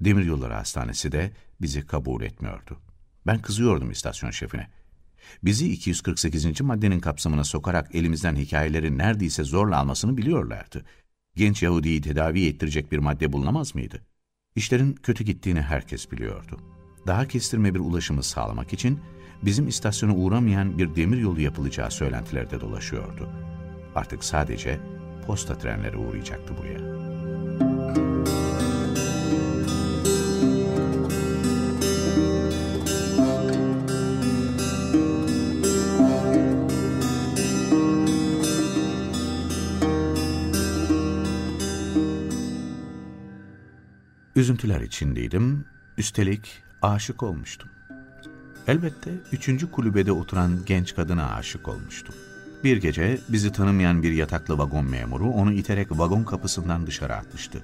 Demiryolları 0.00 0.54
Hastanesi 0.54 1.12
de 1.12 1.32
bizi 1.60 1.86
kabul 1.86 2.22
etmiyordu. 2.22 2.78
Ben 3.26 3.42
kızıyordum 3.42 3.90
istasyon 3.90 4.30
şefine. 4.30 4.70
Bizi 5.42 5.72
248. 5.72 6.60
maddenin 6.60 7.00
kapsamına 7.00 7.44
sokarak 7.44 7.94
elimizden 7.94 8.36
hikayeleri 8.36 8.98
neredeyse 8.98 9.44
zorla 9.44 9.78
almasını 9.78 10.16
biliyorlardı. 10.16 10.84
Genç 11.36 11.62
Yahudi'yi 11.62 12.00
tedavi 12.00 12.46
ettirecek 12.46 12.92
bir 12.92 12.98
madde 12.98 13.32
bulunamaz 13.32 13.74
mıydı? 13.74 14.02
İşlerin 14.56 14.92
kötü 15.02 15.24
gittiğini 15.24 15.60
herkes 15.60 16.12
biliyordu. 16.12 16.58
Daha 17.06 17.28
kestirme 17.28 17.74
bir 17.74 17.80
ulaşımı 17.80 18.22
sağlamak 18.22 18.72
için 18.72 19.00
bizim 19.42 19.68
istasyona 19.68 20.14
uğramayan 20.14 20.78
bir 20.78 20.96
demir 20.96 21.18
yolu 21.18 21.40
yapılacağı 21.40 21.90
söylentilerde 21.90 22.60
dolaşıyordu. 22.60 23.28
Artık 23.94 24.24
sadece 24.24 24.80
posta 25.26 25.58
trenleri 25.58 25.96
uğrayacaktı 25.96 26.54
buraya. 26.58 26.96
Üzüntüler 44.36 44.80
içindeydim, 44.80 45.64
üstelik 45.98 46.62
aşık 46.82 47.22
olmuştum. 47.22 47.68
Elbette 48.66 49.10
üçüncü 49.32 49.70
kulübede 49.70 50.12
oturan 50.12 50.60
genç 50.66 50.94
kadına 50.94 51.34
aşık 51.34 51.68
olmuştum. 51.68 52.14
Bir 52.64 52.76
gece 52.76 53.18
bizi 53.28 53.52
tanımayan 53.52 54.02
bir 54.02 54.12
yataklı 54.12 54.58
vagon 54.58 54.84
memuru 54.84 55.30
onu 55.30 55.52
iterek 55.52 55.98
vagon 55.98 56.24
kapısından 56.24 56.86
dışarı 56.86 57.14
atmıştı. 57.14 57.62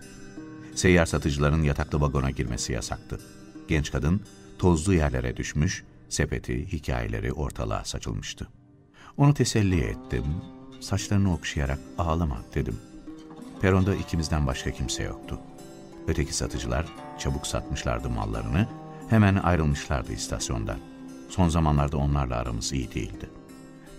Seyyar 0.74 1.06
satıcıların 1.06 1.62
yataklı 1.62 2.00
vagona 2.00 2.30
girmesi 2.30 2.72
yasaktı. 2.72 3.20
Genç 3.68 3.92
kadın 3.92 4.20
tozlu 4.58 4.94
yerlere 4.94 5.36
düşmüş, 5.36 5.84
sepeti, 6.08 6.72
hikayeleri 6.72 7.32
ortalığa 7.32 7.84
saçılmıştı. 7.84 8.48
Onu 9.16 9.34
teselli 9.34 9.80
ettim, 9.80 10.24
saçlarını 10.80 11.34
okşayarak 11.34 11.78
ağlama 11.98 12.42
dedim. 12.54 12.76
Peronda 13.60 13.94
ikimizden 13.94 14.46
başka 14.46 14.70
kimse 14.70 15.02
yoktu. 15.02 15.38
Öteki 16.08 16.34
satıcılar 16.34 16.86
çabuk 17.18 17.46
satmışlardı 17.46 18.10
mallarını, 18.10 18.66
hemen 19.10 19.36
ayrılmışlardı 19.36 20.12
istasyondan. 20.12 20.78
Son 21.28 21.48
zamanlarda 21.48 21.96
onlarla 21.96 22.36
aramız 22.36 22.72
iyi 22.72 22.94
değildi. 22.94 23.30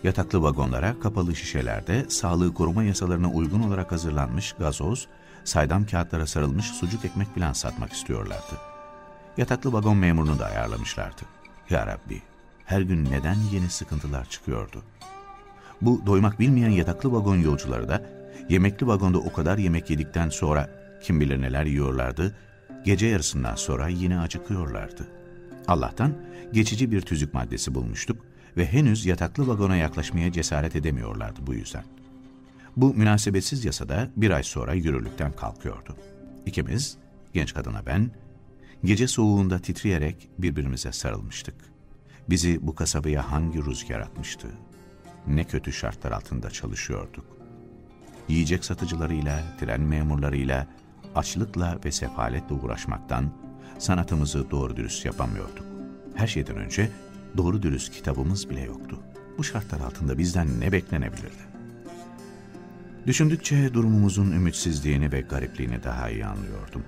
Yataklı 0.03 0.43
vagonlara 0.43 0.99
kapalı 0.99 1.35
şişelerde 1.35 2.09
sağlığı 2.09 2.53
koruma 2.53 2.83
yasalarına 2.83 3.31
uygun 3.31 3.61
olarak 3.61 3.91
hazırlanmış 3.91 4.53
gazoz, 4.53 5.07
saydam 5.43 5.85
kağıtlara 5.85 6.27
sarılmış 6.27 6.65
sucuk 6.65 7.05
ekmek 7.05 7.33
filan 7.33 7.53
satmak 7.53 7.93
istiyorlardı. 7.93 8.57
Yataklı 9.37 9.73
vagon 9.73 9.97
memurunu 9.97 10.39
da 10.39 10.45
ayarlamışlardı. 10.45 11.21
Ya 11.69 11.87
Rabbi, 11.87 12.21
her 12.65 12.81
gün 12.81 13.05
neden 13.05 13.37
yeni 13.51 13.69
sıkıntılar 13.69 14.25
çıkıyordu? 14.29 14.81
Bu 15.81 16.05
doymak 16.05 16.39
bilmeyen 16.39 16.69
yataklı 16.69 17.13
vagon 17.13 17.35
yolcuları 17.35 17.89
da 17.89 18.01
yemekli 18.49 18.87
vagonda 18.87 19.17
o 19.17 19.33
kadar 19.33 19.57
yemek 19.57 19.89
yedikten 19.89 20.29
sonra 20.29 20.69
kim 21.03 21.19
bilir 21.19 21.41
neler 21.41 21.65
yiyorlardı, 21.65 22.35
gece 22.85 23.07
yarısından 23.07 23.55
sonra 23.55 23.87
yine 23.87 24.19
acıkıyorlardı. 24.19 25.07
Allah'tan 25.67 26.13
geçici 26.53 26.91
bir 26.91 27.01
tüzük 27.01 27.33
maddesi 27.33 27.75
bulmuştuk 27.75 28.25
ve 28.57 28.65
henüz 28.65 29.05
yataklı 29.05 29.47
vagona 29.47 29.75
yaklaşmaya 29.75 30.31
cesaret 30.31 30.75
edemiyorlardı 30.75 31.39
bu 31.47 31.53
yüzden. 31.53 31.83
Bu 32.77 32.93
münasebetsiz 32.93 33.65
yasada 33.65 34.09
bir 34.15 34.31
ay 34.31 34.43
sonra 34.43 34.73
yürürlükten 34.73 35.31
kalkıyordu. 35.31 35.97
İkimiz, 36.45 36.97
genç 37.33 37.53
kadına 37.53 37.85
ben, 37.85 38.11
gece 38.83 39.07
soğuğunda 39.07 39.59
titreyerek 39.59 40.29
birbirimize 40.37 40.91
sarılmıştık. 40.91 41.55
Bizi 42.29 42.67
bu 42.67 42.75
kasabaya 42.75 43.31
hangi 43.31 43.65
rüzgar 43.65 43.99
atmıştı? 43.99 44.47
Ne 45.27 45.43
kötü 45.43 45.73
şartlar 45.73 46.11
altında 46.11 46.49
çalışıyorduk. 46.49 47.25
Yiyecek 48.27 48.65
satıcılarıyla, 48.65 49.43
tren 49.59 49.81
memurlarıyla, 49.81 50.67
açlıkla 51.15 51.79
ve 51.85 51.91
sefaletle 51.91 52.55
uğraşmaktan 52.55 53.29
sanatımızı 53.79 54.51
doğru 54.51 54.75
dürüst 54.75 55.05
yapamıyorduk. 55.05 55.65
Her 56.15 56.27
şeyden 56.27 56.57
önce 56.57 56.89
doğru 57.37 57.61
dürüst 57.61 57.93
kitabımız 57.93 58.49
bile 58.49 58.61
yoktu. 58.61 58.99
Bu 59.37 59.43
şartlar 59.43 59.79
altında 59.79 60.17
bizden 60.17 60.59
ne 60.59 60.71
beklenebilirdi? 60.71 61.43
Düşündükçe 63.07 63.73
durumumuzun 63.73 64.31
ümitsizliğini 64.31 65.11
ve 65.11 65.21
garipliğini 65.21 65.83
daha 65.83 66.09
iyi 66.09 66.25
anlıyordum. 66.25 66.83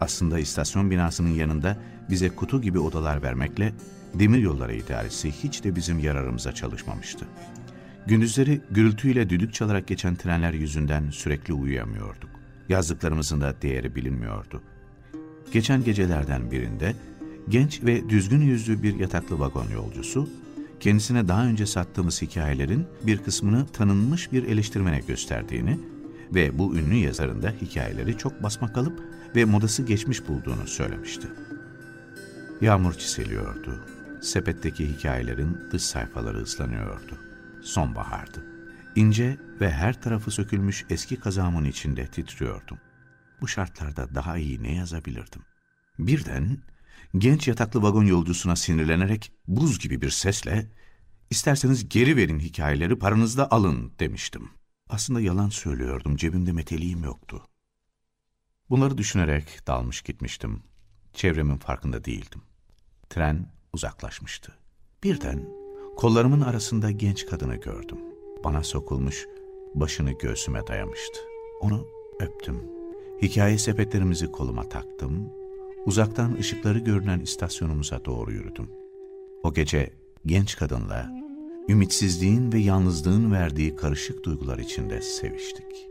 Aslında 0.00 0.38
istasyon 0.38 0.90
binasının 0.90 1.34
yanında 1.34 1.76
bize 2.10 2.28
kutu 2.28 2.62
gibi 2.62 2.78
odalar 2.78 3.22
vermekle 3.22 3.72
demir 4.14 4.38
yolları 4.38 4.74
idaresi 4.74 5.30
hiç 5.30 5.64
de 5.64 5.76
bizim 5.76 5.98
yararımıza 5.98 6.52
çalışmamıştı. 6.52 7.26
Gündüzleri 8.06 8.60
gürültüyle 8.70 9.30
düdük 9.30 9.54
çalarak 9.54 9.86
geçen 9.86 10.14
trenler 10.14 10.52
yüzünden 10.52 11.10
sürekli 11.10 11.54
uyuyamıyorduk. 11.54 12.35
Yazdıklarımızın 12.68 13.40
da 13.40 13.62
değeri 13.62 13.94
bilinmiyordu. 13.94 14.62
Geçen 15.52 15.84
gecelerden 15.84 16.50
birinde 16.50 16.94
genç 17.48 17.82
ve 17.82 18.08
düzgün 18.08 18.40
yüzlü 18.40 18.82
bir 18.82 18.94
yataklı 18.94 19.38
vagon 19.38 19.68
yolcusu, 19.68 20.28
kendisine 20.80 21.28
daha 21.28 21.46
önce 21.46 21.66
sattığımız 21.66 22.22
hikayelerin 22.22 22.86
bir 23.06 23.18
kısmını 23.18 23.66
tanınmış 23.66 24.32
bir 24.32 24.44
eleştirmene 24.44 25.00
gösterdiğini 25.00 25.80
ve 26.34 26.58
bu 26.58 26.76
ünlü 26.76 26.94
yazarın 26.94 27.42
da 27.42 27.50
hikayeleri 27.62 28.18
çok 28.18 28.42
basma 28.42 28.72
kalıp 28.72 29.02
ve 29.36 29.44
modası 29.44 29.82
geçmiş 29.82 30.28
bulduğunu 30.28 30.66
söylemişti. 30.66 31.28
Yağmur 32.60 32.92
çiseliyordu. 32.92 33.84
Sepetteki 34.22 34.88
hikayelerin 34.88 35.58
dış 35.72 35.82
sayfaları 35.82 36.42
ıslanıyordu. 36.42 37.18
Sonbahardı. 37.62 38.55
İnce 38.96 39.38
ve 39.60 39.70
her 39.70 40.02
tarafı 40.02 40.30
sökülmüş 40.30 40.84
eski 40.90 41.20
kazağımın 41.20 41.64
içinde 41.64 42.06
titriyordum. 42.06 42.78
Bu 43.40 43.48
şartlarda 43.48 44.14
daha 44.14 44.38
iyi 44.38 44.62
ne 44.62 44.74
yazabilirdim? 44.74 45.42
Birden 45.98 46.58
genç 47.18 47.48
yataklı 47.48 47.82
vagon 47.82 48.04
yolcusuna 48.04 48.56
sinirlenerek 48.56 49.32
buz 49.48 49.78
gibi 49.78 50.00
bir 50.00 50.10
sesle 50.10 50.70
''İsterseniz 51.30 51.88
geri 51.88 52.16
verin 52.16 52.38
hikayeleri 52.38 52.98
paranızda 52.98 53.50
alın.'' 53.50 53.92
demiştim. 53.98 54.50
Aslında 54.88 55.20
yalan 55.20 55.48
söylüyordum, 55.48 56.16
cebimde 56.16 56.52
meteliğim 56.52 57.04
yoktu. 57.04 57.42
Bunları 58.70 58.98
düşünerek 58.98 59.66
dalmış 59.66 60.02
gitmiştim. 60.02 60.62
Çevremin 61.12 61.56
farkında 61.56 62.04
değildim. 62.04 62.42
Tren 63.10 63.52
uzaklaşmıştı. 63.72 64.52
Birden 65.02 65.48
kollarımın 65.96 66.40
arasında 66.40 66.90
genç 66.90 67.26
kadını 67.26 67.56
gördüm. 67.56 68.15
Bana 68.46 68.62
sokulmuş, 68.62 69.28
başını 69.74 70.12
göğsüme 70.12 70.66
dayamıştı. 70.66 71.20
Onu 71.60 71.86
öptüm. 72.20 72.62
Hikaye 73.22 73.58
sepetlerimizi 73.58 74.32
koluma 74.32 74.68
taktım. 74.68 75.28
Uzaktan 75.86 76.36
ışıkları 76.38 76.78
görünen 76.78 77.20
istasyonumuza 77.20 78.04
doğru 78.04 78.32
yürüdüm. 78.32 78.68
O 79.42 79.54
gece 79.54 79.90
genç 80.26 80.56
kadınla 80.56 81.10
ümitsizliğin 81.68 82.52
ve 82.52 82.58
yalnızlığın 82.58 83.32
verdiği 83.32 83.76
karışık 83.76 84.24
duygular 84.24 84.58
içinde 84.58 85.02
seviştik. 85.02 85.88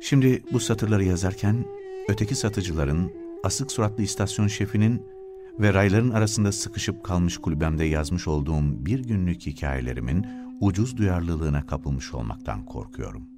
Şimdi 0.00 0.42
bu 0.52 0.60
satırları 0.60 1.04
yazarken 1.04 1.64
öteki 2.08 2.34
satıcıların, 2.34 3.12
asık 3.44 3.72
suratlı 3.72 4.02
istasyon 4.02 4.46
şefinin 4.46 5.02
ve 5.58 5.74
rayların 5.74 6.10
arasında 6.10 6.52
sıkışıp 6.52 7.04
kalmış 7.04 7.38
kulübemde 7.38 7.84
yazmış 7.84 8.28
olduğum 8.28 8.86
bir 8.86 9.00
günlük 9.00 9.46
hikayelerimin 9.46 10.26
ucuz 10.62 10.96
duyarlılığına 10.96 11.66
kapılmış 11.66 12.14
olmaktan 12.14 12.64
korkuyorum. 12.64 13.28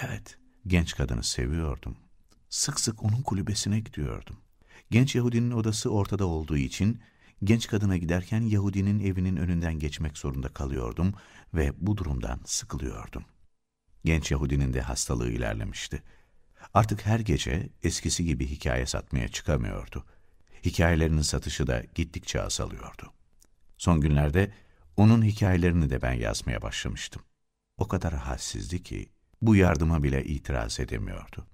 Evet, 0.00 0.38
genç 0.66 0.96
kadını 0.96 1.22
seviyordum. 1.22 1.96
Sık 2.48 2.80
sık 2.80 3.02
onun 3.04 3.22
kulübesine 3.22 3.80
gidiyordum. 3.80 4.36
Genç 4.90 5.14
Yahudinin 5.14 5.50
odası 5.50 5.90
ortada 5.90 6.26
olduğu 6.26 6.56
için 6.56 7.00
genç 7.44 7.66
kadına 7.66 7.96
giderken 7.96 8.40
Yahudinin 8.40 9.00
evinin 9.00 9.36
önünden 9.36 9.78
geçmek 9.78 10.18
zorunda 10.18 10.48
kalıyordum 10.48 11.14
ve 11.54 11.72
bu 11.86 11.96
durumdan 11.96 12.40
sıkılıyordum. 12.44 13.24
Genç 14.04 14.30
Yahudinin 14.30 14.74
de 14.74 14.80
hastalığı 14.80 15.30
ilerlemişti. 15.30 16.02
Artık 16.74 17.06
her 17.06 17.20
gece 17.20 17.68
eskisi 17.82 18.24
gibi 18.24 18.46
hikaye 18.46 18.86
satmaya 18.86 19.28
çıkamıyordu. 19.28 20.04
Hikayelerinin 20.64 21.22
satışı 21.22 21.66
da 21.66 21.82
gittikçe 21.94 22.42
azalıyordu. 22.42 23.12
Son 23.78 24.00
günlerde 24.00 24.52
onun 25.00 25.22
hikayelerini 25.22 25.90
de 25.90 26.02
ben 26.02 26.12
yazmaya 26.12 26.62
başlamıştım. 26.62 27.22
O 27.78 27.88
kadar 27.88 28.14
halsizdi 28.14 28.82
ki 28.82 29.08
bu 29.42 29.56
yardıma 29.56 30.02
bile 30.02 30.24
itiraz 30.24 30.80
edemiyordu. 30.80 31.46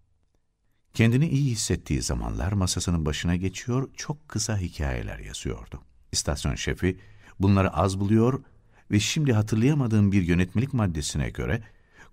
Kendini 0.94 1.28
iyi 1.28 1.50
hissettiği 1.50 2.02
zamanlar 2.02 2.52
masasının 2.52 3.06
başına 3.06 3.36
geçiyor, 3.36 3.88
çok 3.96 4.28
kısa 4.28 4.58
hikayeler 4.58 5.18
yazıyordu. 5.18 5.82
İstasyon 6.12 6.54
şefi 6.54 7.00
bunları 7.40 7.70
az 7.70 8.00
buluyor 8.00 8.42
ve 8.90 9.00
şimdi 9.00 9.32
hatırlayamadığım 9.32 10.12
bir 10.12 10.22
yönetmelik 10.22 10.72
maddesine 10.72 11.30
göre 11.30 11.62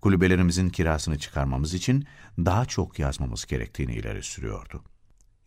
kulübelerimizin 0.01 0.69
kirasını 0.69 1.19
çıkarmamız 1.19 1.73
için 1.73 2.07
daha 2.37 2.65
çok 2.65 2.99
yazmamız 2.99 3.45
gerektiğini 3.45 3.93
ileri 3.93 4.23
sürüyordu. 4.23 4.83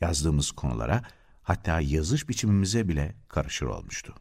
Yazdığımız 0.00 0.50
konulara 0.50 1.02
hatta 1.42 1.80
yazış 1.80 2.28
biçimimize 2.28 2.88
bile 2.88 3.14
karışır 3.28 3.66
olmuştu. 3.66 4.14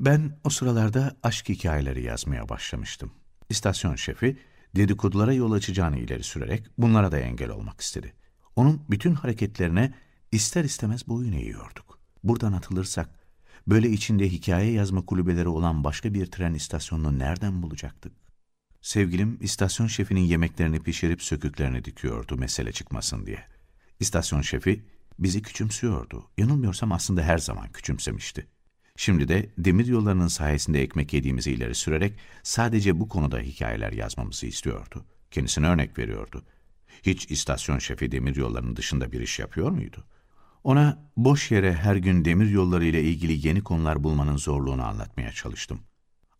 Ben 0.00 0.38
o 0.44 0.50
sıralarda 0.50 1.16
aşk 1.22 1.48
hikayeleri 1.48 2.02
yazmaya 2.02 2.48
başlamıştım. 2.48 3.10
İstasyon 3.48 3.94
şefi 3.94 4.38
dedikodulara 4.76 5.32
yol 5.32 5.52
açacağını 5.52 5.98
ileri 5.98 6.22
sürerek 6.22 6.66
bunlara 6.78 7.12
da 7.12 7.18
engel 7.18 7.50
olmak 7.50 7.80
istedi. 7.80 8.12
Onun 8.56 8.82
bütün 8.90 9.14
hareketlerine 9.14 9.94
ister 10.32 10.64
istemez 10.64 11.08
boyun 11.08 11.32
eğiyorduk. 11.32 11.98
Buradan 12.24 12.52
atılırsak, 12.52 13.10
böyle 13.66 13.90
içinde 13.90 14.28
hikaye 14.28 14.72
yazma 14.72 15.06
kulübeleri 15.06 15.48
olan 15.48 15.84
başka 15.84 16.14
bir 16.14 16.26
tren 16.26 16.54
istasyonunu 16.54 17.18
nereden 17.18 17.62
bulacaktık? 17.62 18.12
Sevgilim 18.82 19.38
istasyon 19.40 19.86
şefinin 19.86 20.20
yemeklerini 20.20 20.80
pişirip 20.80 21.22
söküklerini 21.22 21.84
dikiyordu 21.84 22.36
mesele 22.36 22.72
çıkmasın 22.72 23.26
diye. 23.26 23.44
İstasyon 24.00 24.42
şefi 24.42 24.84
bizi 25.18 25.42
küçümsüyordu. 25.42 26.30
Yanılmıyorsam 26.38 26.92
aslında 26.92 27.22
her 27.22 27.38
zaman 27.38 27.72
küçümsemişti. 27.72 28.46
Şimdi 29.00 29.28
de 29.28 29.50
demir 29.58 29.86
yollarının 29.86 30.28
sayesinde 30.28 30.82
ekmek 30.82 31.12
yediğimizi 31.12 31.52
ileri 31.52 31.74
sürerek 31.74 32.18
sadece 32.42 33.00
bu 33.00 33.08
konuda 33.08 33.38
hikayeler 33.38 33.92
yazmamızı 33.92 34.46
istiyordu. 34.46 35.04
Kendisine 35.30 35.68
örnek 35.68 35.98
veriyordu. 35.98 36.44
Hiç 37.02 37.30
istasyon 37.30 37.78
şefi 37.78 38.12
demir 38.12 38.36
yollarının 38.36 38.76
dışında 38.76 39.12
bir 39.12 39.20
iş 39.20 39.38
yapıyor 39.38 39.70
muydu? 39.70 40.04
Ona 40.64 41.10
boş 41.16 41.50
yere 41.50 41.72
her 41.72 41.96
gün 41.96 42.24
demir 42.24 42.50
yolları 42.50 42.84
ile 42.84 43.02
ilgili 43.02 43.46
yeni 43.46 43.62
konular 43.62 44.04
bulmanın 44.04 44.36
zorluğunu 44.36 44.84
anlatmaya 44.84 45.32
çalıştım. 45.32 45.80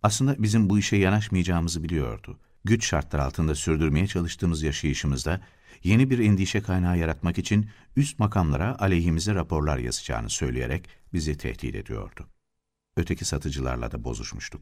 Aslında 0.03 0.43
bizim 0.43 0.71
bu 0.71 0.79
işe 0.79 0.97
yanaşmayacağımızı 0.97 1.83
biliyordu. 1.85 2.39
Güç 2.65 2.87
şartlar 2.87 3.19
altında 3.19 3.55
sürdürmeye 3.55 4.07
çalıştığımız 4.07 4.63
yaşayışımızda 4.63 5.41
yeni 5.85 6.11
bir 6.11 6.19
endişe 6.19 6.61
kaynağı 6.61 6.99
yaratmak 6.99 7.39
için 7.39 7.71
üst 7.97 8.19
makamlara 8.19 8.79
aleyhimize 8.79 9.35
raporlar 9.35 9.79
yazacağını 9.79 10.31
söyleyerek 10.31 10.89
bizi 11.13 11.37
tehdit 11.37 11.75
ediyordu. 11.75 12.29
Öteki 12.99 13.25
satıcılarla 13.25 13.93
da 13.93 14.05
bozuşmuştuk. 14.05 14.61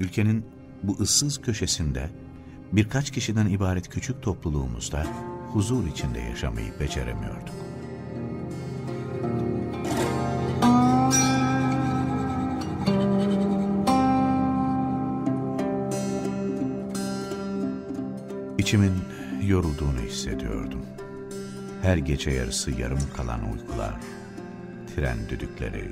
Ülkenin 0.00 0.46
bu 0.82 0.96
ıssız 1.00 1.42
köşesinde 1.42 2.10
birkaç 2.72 3.10
kişiden 3.10 3.46
ibaret 3.46 3.88
küçük 3.88 4.22
topluluğumuzda 4.22 5.06
huzur 5.52 5.86
içinde 5.86 6.20
yaşamayı 6.20 6.72
beceremiyorduk. 6.80 7.54
İçimin 18.58 18.94
yorulduğunu 19.42 20.00
hissediyordum. 20.00 20.86
Her 21.82 21.96
gece 21.96 22.30
yarısı 22.30 22.70
yarım 22.70 23.00
kalan 23.16 23.52
uykular, 23.52 23.94
tren 24.96 25.28
düdükleri, 25.28 25.90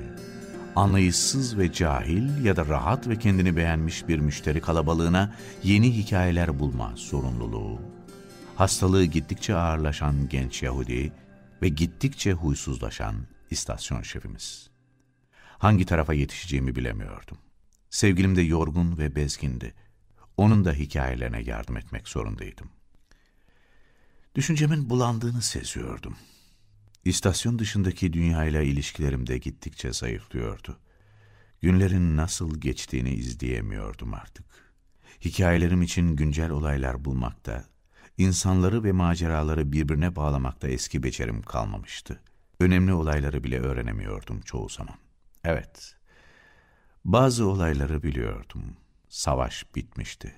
anlayışsız 0.77 1.57
ve 1.57 1.73
cahil 1.73 2.45
ya 2.45 2.55
da 2.55 2.65
rahat 2.65 3.07
ve 3.07 3.19
kendini 3.19 3.55
beğenmiş 3.55 4.07
bir 4.07 4.19
müşteri 4.19 4.61
kalabalığına 4.61 5.35
yeni 5.63 5.97
hikayeler 5.97 6.59
bulma 6.59 6.95
sorumluluğu, 6.95 7.81
hastalığı 8.55 9.05
gittikçe 9.05 9.55
ağırlaşan 9.55 10.29
genç 10.29 10.63
Yahudi 10.63 11.11
ve 11.61 11.69
gittikçe 11.69 12.33
huysuzlaşan 12.33 13.15
istasyon 13.49 14.01
şefimiz. 14.01 14.69
Hangi 15.57 15.85
tarafa 15.85 16.13
yetişeceğimi 16.13 16.75
bilemiyordum. 16.75 17.37
Sevgilim 17.89 18.35
de 18.35 18.41
yorgun 18.41 18.97
ve 18.97 19.15
bezgindi. 19.15 19.73
Onun 20.37 20.65
da 20.65 20.73
hikayelerine 20.73 21.41
yardım 21.41 21.77
etmek 21.77 22.07
zorundaydım. 22.07 22.69
Düşüncemin 24.35 24.89
bulandığını 24.89 25.41
seziyordum. 25.41 26.15
İstasyon 27.07 27.59
dışındaki 27.59 28.13
dünyayla 28.13 28.61
ilişkilerim 28.61 29.27
de 29.27 29.37
gittikçe 29.37 29.93
zayıflıyordu. 29.93 30.77
Günlerin 31.61 32.17
nasıl 32.17 32.61
geçtiğini 32.61 33.09
izleyemiyordum 33.09 34.13
artık. 34.13 34.45
Hikayelerim 35.25 35.81
için 35.81 36.15
güncel 36.15 36.49
olaylar 36.49 37.05
bulmakta, 37.05 37.65
insanları 38.17 38.83
ve 38.83 38.91
maceraları 38.91 39.71
birbirine 39.71 40.15
bağlamakta 40.15 40.67
eski 40.67 41.03
becerim 41.03 41.41
kalmamıştı. 41.41 42.19
Önemli 42.59 42.93
olayları 42.93 43.43
bile 43.43 43.59
öğrenemiyordum 43.59 44.41
çoğu 44.41 44.69
zaman. 44.69 44.95
Evet, 45.43 45.95
bazı 47.05 47.47
olayları 47.47 48.03
biliyordum. 48.03 48.63
Savaş 49.09 49.75
bitmişti. 49.75 50.35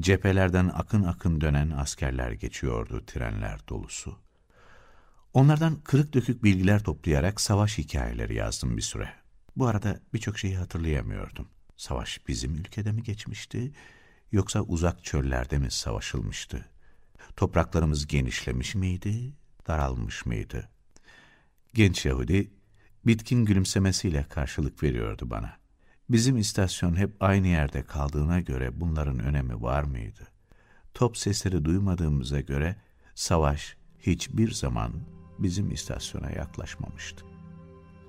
cephelerden 0.00 0.70
akın 0.74 1.02
akın 1.02 1.40
dönen 1.40 1.70
askerler 1.70 2.32
geçiyordu 2.32 3.06
trenler 3.06 3.68
dolusu. 3.68 4.27
Onlardan 5.34 5.80
kırık 5.84 6.14
dökük 6.14 6.44
bilgiler 6.44 6.82
toplayarak 6.82 7.40
savaş 7.40 7.78
hikayeleri 7.78 8.34
yazdım 8.34 8.76
bir 8.76 8.82
süre. 8.82 9.12
Bu 9.56 9.66
arada 9.66 10.00
birçok 10.14 10.38
şeyi 10.38 10.56
hatırlayamıyordum. 10.56 11.48
Savaş 11.76 12.28
bizim 12.28 12.54
ülkede 12.54 12.92
mi 12.92 13.02
geçmişti, 13.02 13.72
yoksa 14.32 14.60
uzak 14.60 15.04
çöllerde 15.04 15.58
mi 15.58 15.70
savaşılmıştı? 15.70 16.68
Topraklarımız 17.36 18.06
genişlemiş 18.06 18.74
miydi, 18.74 19.32
daralmış 19.66 20.26
mıydı? 20.26 20.68
Genç 21.74 22.06
Yahudi 22.06 22.50
bitkin 23.06 23.44
gülümsemesiyle 23.44 24.26
karşılık 24.28 24.82
veriyordu 24.82 25.30
bana. 25.30 25.58
Bizim 26.10 26.36
istasyon 26.36 26.96
hep 26.96 27.16
aynı 27.20 27.46
yerde 27.46 27.82
kaldığına 27.82 28.40
göre 28.40 28.80
bunların 28.80 29.18
önemi 29.18 29.62
var 29.62 29.82
mıydı? 29.82 30.28
Top 30.94 31.16
sesleri 31.16 31.64
duymadığımıza 31.64 32.40
göre 32.40 32.76
savaş 33.14 33.76
hiçbir 33.98 34.50
zaman 34.50 35.17
bizim 35.38 35.70
istasyona 35.70 36.30
yaklaşmamıştı. 36.30 37.24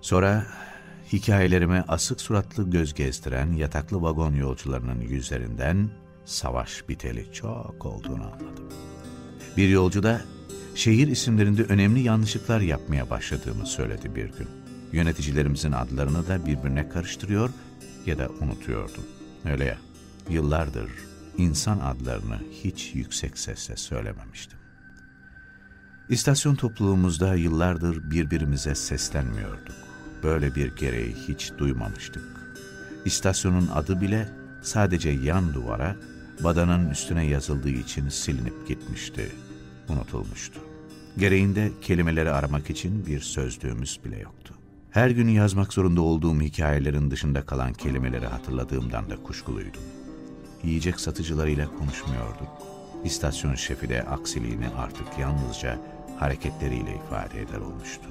Sonra 0.01 0.45
hikayelerime 1.13 1.85
asık 1.87 2.21
suratlı 2.21 2.69
göz 2.69 2.93
gezdiren 2.93 3.53
yataklı 3.53 4.01
vagon 4.01 4.33
yolcularının 4.33 5.01
yüzlerinden 5.01 5.89
savaş 6.25 6.89
biteli 6.89 7.33
çok 7.33 7.85
olduğunu 7.85 8.23
anladım. 8.23 8.69
Bir 9.57 9.69
yolcu 9.69 10.03
da 10.03 10.21
şehir 10.75 11.07
isimlerinde 11.07 11.63
önemli 11.63 11.99
yanlışlıklar 11.99 12.59
yapmaya 12.61 13.09
başladığımı 13.09 13.65
söyledi 13.65 14.15
bir 14.15 14.25
gün. 14.25 14.47
Yöneticilerimizin 14.91 15.71
adlarını 15.71 16.27
da 16.27 16.45
birbirine 16.45 16.89
karıştırıyor 16.89 17.49
ya 18.05 18.17
da 18.17 18.29
unutuyordum. 18.29 19.03
Öyle 19.45 19.65
ya, 19.65 19.77
yıllardır 20.29 20.91
insan 21.37 21.79
adlarını 21.79 22.39
hiç 22.63 22.91
yüksek 22.95 23.37
sesle 23.37 23.75
söylememiştim. 23.75 24.58
İstasyon 26.09 26.55
topluluğumuzda 26.55 27.35
yıllardır 27.35 28.11
birbirimize 28.11 28.75
seslenmiyorduk. 28.75 29.75
Böyle 30.23 30.55
bir 30.55 30.75
gereği 30.75 31.15
hiç 31.27 31.51
duymamıştık. 31.57 32.23
İstasyonun 33.05 33.67
adı 33.67 34.01
bile 34.01 34.29
sadece 34.61 35.09
yan 35.09 35.53
duvara, 35.53 35.95
badanın 36.43 36.89
üstüne 36.89 37.25
yazıldığı 37.25 37.69
için 37.69 38.09
silinip 38.09 38.67
gitmişti, 38.67 39.31
unutulmuştu. 39.89 40.59
Gereğinde 41.17 41.71
kelimeleri 41.81 42.31
aramak 42.31 42.69
için 42.69 43.05
bir 43.05 43.19
sözlüğümüz 43.19 43.99
bile 44.05 44.19
yoktu. 44.19 44.53
Her 44.91 45.09
gün 45.09 45.27
yazmak 45.27 45.73
zorunda 45.73 46.01
olduğum 46.01 46.41
hikayelerin 46.41 47.11
dışında 47.11 47.45
kalan 47.45 47.73
kelimeleri 47.73 48.25
hatırladığımdan 48.25 49.09
da 49.09 49.23
kuşkuluydum. 49.23 49.81
Yiyecek 50.63 50.99
satıcılarıyla 50.99 51.67
konuşmuyorduk. 51.67 52.49
İstasyon 53.03 53.55
şefi 53.55 53.89
de 53.89 54.03
aksiliğini 54.03 54.69
artık 54.69 55.19
yalnızca 55.19 55.98
hareketleriyle 56.19 56.95
ifade 56.95 57.41
eder 57.41 57.57
olmuştu. 57.57 58.09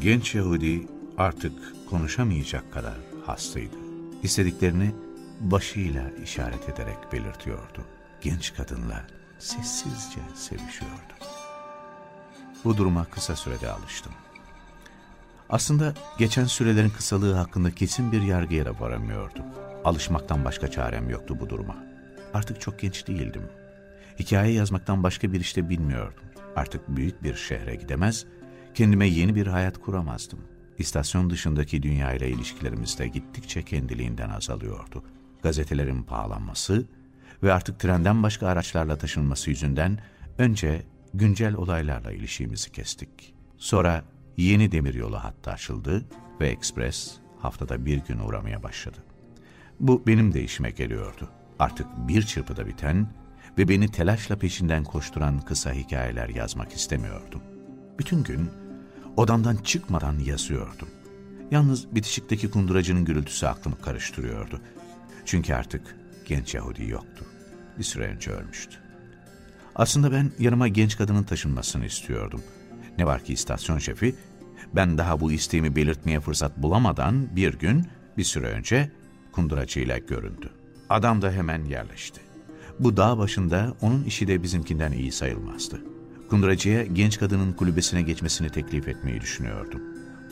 Genç 0.00 0.34
Yahudi 0.34 0.86
artık 1.18 1.52
konuşamayacak 1.90 2.72
kadar 2.72 2.94
hastaydı. 3.26 3.76
İstediklerini 4.22 4.94
başıyla 5.40 6.10
işaret 6.24 6.68
ederek 6.68 7.12
belirtiyordu. 7.12 7.84
Genç 8.20 8.54
kadınla 8.54 9.06
sessizce 9.38 10.20
sevişiyordu. 10.34 11.14
Bu 12.64 12.76
duruma 12.76 13.04
kısa 13.04 13.36
sürede 13.36 13.70
alıştım. 13.70 14.12
Aslında 15.50 15.94
geçen 16.18 16.44
sürelerin 16.44 16.90
kısalığı 16.90 17.34
hakkında 17.34 17.70
kesin 17.70 18.12
bir 18.12 18.22
yargıya 18.22 18.64
da 18.64 18.80
varamıyordum. 18.80 19.44
Alışmaktan 19.84 20.44
başka 20.44 20.70
çarem 20.70 21.10
yoktu 21.10 21.36
bu 21.40 21.50
duruma. 21.50 21.76
Artık 22.34 22.60
çok 22.60 22.78
genç 22.78 23.06
değildim. 23.08 23.42
Hikaye 24.18 24.52
yazmaktan 24.52 25.02
başka 25.02 25.32
bir 25.32 25.40
işte 25.40 25.70
bilmiyordum. 25.70 26.31
Artık 26.56 26.96
büyük 26.96 27.22
bir 27.22 27.34
şehre 27.34 27.74
gidemez, 27.74 28.26
kendime 28.74 29.06
yeni 29.06 29.34
bir 29.34 29.46
hayat 29.46 29.78
kuramazdım. 29.78 30.38
İstasyon 30.78 31.30
dışındaki 31.30 31.82
dünyayla 31.82 32.26
ilişkilerimiz 32.26 32.98
de 32.98 33.08
gittikçe 33.08 33.62
kendiliğinden 33.62 34.30
azalıyordu. 34.30 35.04
Gazetelerin 35.42 36.02
pahalanması 36.02 36.86
ve 37.42 37.52
artık 37.52 37.80
trenden 37.80 38.22
başka 38.22 38.46
araçlarla 38.46 38.98
taşınması 38.98 39.50
yüzünden 39.50 39.98
önce 40.38 40.82
güncel 41.14 41.54
olaylarla 41.54 42.12
ilişkimizi 42.12 42.72
kestik. 42.72 43.34
Sonra 43.56 44.04
yeni 44.36 44.72
demiryolu 44.72 45.16
hattı 45.16 45.50
açıldı 45.50 46.04
ve 46.40 46.48
ekspres 46.48 47.16
haftada 47.38 47.86
bir 47.86 47.98
gün 47.98 48.18
uğramaya 48.18 48.62
başladı. 48.62 48.98
Bu 49.80 50.06
benim 50.06 50.34
de 50.34 50.42
işime 50.44 50.70
geliyordu. 50.70 51.28
Artık 51.58 51.86
bir 52.08 52.22
çırpıda 52.22 52.66
biten 52.66 53.08
ve 53.58 53.68
beni 53.68 53.88
telaşla 53.90 54.36
peşinden 54.36 54.84
koşturan 54.84 55.40
kısa 55.40 55.72
hikayeler 55.72 56.28
yazmak 56.28 56.72
istemiyordum. 56.72 57.42
Bütün 57.98 58.22
gün 58.22 58.50
odamdan 59.16 59.56
çıkmadan 59.56 60.18
yazıyordum. 60.18 60.88
Yalnız 61.50 61.94
bitişikteki 61.94 62.50
kunduracının 62.50 63.04
gürültüsü 63.04 63.46
aklımı 63.46 63.80
karıştırıyordu. 63.80 64.60
Çünkü 65.24 65.54
artık 65.54 65.96
genç 66.26 66.54
Yahudi 66.54 66.90
yoktu. 66.90 67.24
Bir 67.78 67.84
süre 67.84 68.06
önce 68.06 68.30
ölmüştü. 68.30 68.78
Aslında 69.74 70.12
ben 70.12 70.32
yanıma 70.38 70.68
genç 70.68 70.96
kadının 70.96 71.22
taşınmasını 71.22 71.86
istiyordum. 71.86 72.42
Ne 72.98 73.06
var 73.06 73.24
ki 73.24 73.32
istasyon 73.32 73.78
şefi, 73.78 74.14
ben 74.74 74.98
daha 74.98 75.20
bu 75.20 75.32
isteğimi 75.32 75.76
belirtmeye 75.76 76.20
fırsat 76.20 76.56
bulamadan 76.56 77.36
bir 77.36 77.58
gün, 77.58 77.86
bir 78.16 78.24
süre 78.24 78.46
önce 78.46 78.92
kunduracıyla 79.32 79.98
göründü. 79.98 80.50
Adam 80.88 81.22
da 81.22 81.32
hemen 81.32 81.64
yerleşti. 81.64 82.20
Bu 82.82 82.96
dağ 82.96 83.18
başında 83.18 83.74
onun 83.80 84.04
işi 84.04 84.28
de 84.28 84.42
bizimkinden 84.42 84.92
iyi 84.92 85.12
sayılmazdı. 85.12 85.82
Kunduracıya 86.30 86.84
genç 86.84 87.18
kadının 87.18 87.52
kulübesine 87.52 88.02
geçmesini 88.02 88.50
teklif 88.50 88.88
etmeyi 88.88 89.20
düşünüyordum. 89.20 89.82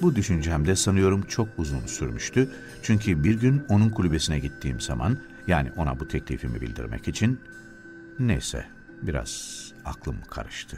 Bu 0.02 0.16
düşüncem 0.16 0.66
de 0.66 0.76
sanıyorum 0.76 1.22
çok 1.22 1.48
uzun 1.58 1.86
sürmüştü. 1.86 2.50
Çünkü 2.82 3.24
bir 3.24 3.40
gün 3.40 3.62
onun 3.68 3.90
kulübesine 3.90 4.38
gittiğim 4.38 4.80
zaman, 4.80 5.18
yani 5.46 5.72
ona 5.76 6.00
bu 6.00 6.08
teklifimi 6.08 6.60
bildirmek 6.60 7.08
için, 7.08 7.40
neyse 8.18 8.66
biraz 9.02 9.64
aklım 9.84 10.16
karıştı. 10.30 10.76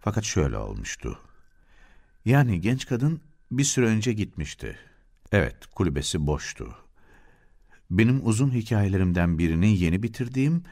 Fakat 0.00 0.24
şöyle 0.24 0.56
olmuştu. 0.56 1.18
Yani 2.24 2.60
genç 2.60 2.86
kadın 2.86 3.20
bir 3.50 3.64
süre 3.64 3.86
önce 3.86 4.12
gitmişti. 4.12 4.78
Evet, 5.32 5.56
kulübesi 5.74 6.26
boştu. 6.26 6.81
Benim 7.92 8.26
uzun 8.26 8.50
hikayelerimden 8.50 9.38
birini 9.38 9.78
yeni 9.78 10.02
bitirdiğim 10.02 10.64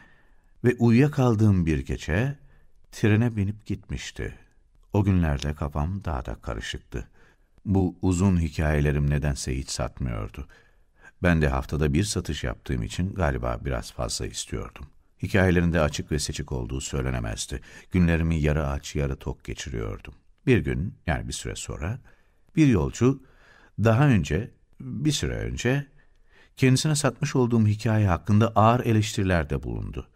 ve 0.64 0.76
uyuyakaldığım 0.78 1.66
bir 1.66 1.78
gece 1.78 2.38
trene 2.92 3.36
binip 3.36 3.66
gitmişti. 3.66 4.34
O 4.92 5.04
günlerde 5.04 5.54
kafam 5.54 6.04
daha 6.04 6.26
da 6.26 6.34
karışıktı. 6.34 7.08
Bu 7.64 7.96
uzun 8.02 8.40
hikayelerim 8.40 9.10
nedense 9.10 9.58
hiç 9.58 9.70
satmıyordu. 9.70 10.48
Ben 11.22 11.42
de 11.42 11.48
haftada 11.48 11.92
bir 11.92 12.04
satış 12.04 12.44
yaptığım 12.44 12.82
için 12.82 13.14
galiba 13.14 13.58
biraz 13.64 13.92
fazla 13.92 14.26
istiyordum. 14.26 14.86
Hikayelerinde 15.22 15.80
açık 15.80 16.12
ve 16.12 16.18
seçik 16.18 16.52
olduğu 16.52 16.80
söylenemezdi. 16.80 17.60
Günlerimi 17.90 18.40
yarı 18.40 18.68
aç 18.68 18.96
yarı 18.96 19.16
tok 19.16 19.44
geçiriyordum. 19.44 20.14
Bir 20.46 20.58
gün 20.58 20.94
yani 21.06 21.28
bir 21.28 21.32
süre 21.32 21.56
sonra 21.56 21.98
bir 22.56 22.66
yolcu 22.66 23.22
daha 23.78 24.08
önce 24.08 24.50
bir 24.80 25.12
süre 25.12 25.34
önce 25.36 25.86
kendisine 26.60 26.96
satmış 26.96 27.36
olduğum 27.36 27.66
hikaye 27.66 28.08
hakkında 28.08 28.52
ağır 28.54 28.84
eleştirilerde 28.84 29.62
bulundu. 29.62 30.08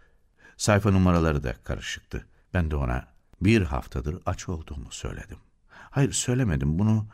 Sayfa 0.57 0.90
numaraları 0.90 1.42
da 1.42 1.52
karışıktı. 1.52 2.26
Ben 2.54 2.70
de 2.70 2.76
ona 2.76 3.09
bir 3.40 3.62
haftadır 3.62 4.18
aç 4.26 4.48
olduğumu 4.48 4.87
söyledim. 4.90 5.38
Hayır 5.70 6.12
söylemedim 6.12 6.78
bunu 6.78 7.07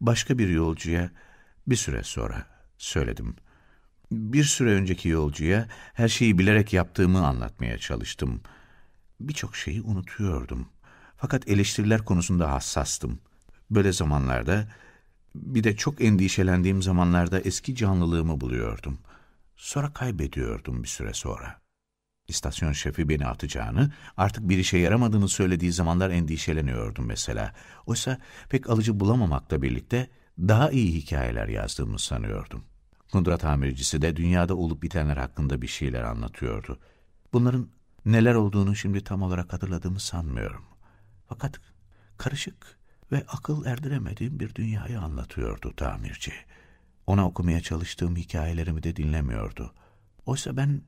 başka 0.00 0.38
bir 0.38 0.48
yolcuya 0.48 1.10
bir 1.66 1.76
süre 1.76 2.02
sonra 2.02 2.46
söyledim. 2.78 3.36
Bir 4.12 4.44
süre 4.44 4.70
önceki 4.74 5.08
yolcuya 5.08 5.68
her 5.94 6.08
şeyi 6.08 6.38
bilerek 6.38 6.72
yaptığımı 6.72 7.26
anlatmaya 7.26 7.78
çalıştım. 7.78 8.40
Birçok 9.20 9.56
şeyi 9.56 9.82
unutuyordum. 9.82 10.68
Fakat 11.16 11.48
eleştiriler 11.48 12.04
konusunda 12.04 12.52
hassastım. 12.52 13.20
Böyle 13.70 13.92
zamanlarda 13.92 14.68
bir 15.34 15.64
de 15.64 15.76
çok 15.76 16.00
endişelendiğim 16.04 16.82
zamanlarda 16.82 17.40
eski 17.40 17.74
canlılığımı 17.74 18.40
buluyordum. 18.40 18.98
Sonra 19.56 19.92
kaybediyordum 19.92 20.82
bir 20.82 20.88
süre 20.88 21.12
sonra. 21.12 21.60
İstasyon 22.28 22.72
şefi 22.72 23.08
beni 23.08 23.26
atacağını, 23.26 23.92
artık 24.16 24.48
bir 24.48 24.58
işe 24.58 24.78
yaramadığını 24.78 25.28
söylediği 25.28 25.72
zamanlar 25.72 26.10
endişeleniyordum 26.10 27.06
mesela. 27.06 27.54
Oysa 27.86 28.18
pek 28.48 28.70
alıcı 28.70 29.00
bulamamakla 29.00 29.62
birlikte 29.62 30.10
daha 30.38 30.70
iyi 30.70 30.92
hikayeler 30.92 31.48
yazdığımı 31.48 31.98
sanıyordum. 31.98 32.64
Kundura 33.12 33.38
tamircisi 33.38 34.02
de 34.02 34.16
dünyada 34.16 34.54
olup 34.54 34.82
bitenler 34.82 35.16
hakkında 35.16 35.62
bir 35.62 35.66
şeyler 35.66 36.02
anlatıyordu. 36.02 36.78
Bunların 37.32 37.68
neler 38.06 38.34
olduğunu 38.34 38.76
şimdi 38.76 39.04
tam 39.04 39.22
olarak 39.22 39.52
hatırladığımı 39.52 40.00
sanmıyorum. 40.00 40.64
Fakat 41.28 41.60
karışık 42.18 42.78
ve 43.12 43.24
akıl 43.28 43.64
erdiremediğim 43.66 44.40
bir 44.40 44.54
dünyayı 44.54 45.00
anlatıyordu 45.00 45.72
tamirci. 45.76 46.32
ona 47.06 47.26
okumaya 47.26 47.60
çalıştığım 47.60 48.16
hikayelerimi 48.16 48.82
de 48.82 48.96
dinlemiyordu. 48.96 49.74
Oysa 50.26 50.56
ben 50.56 50.82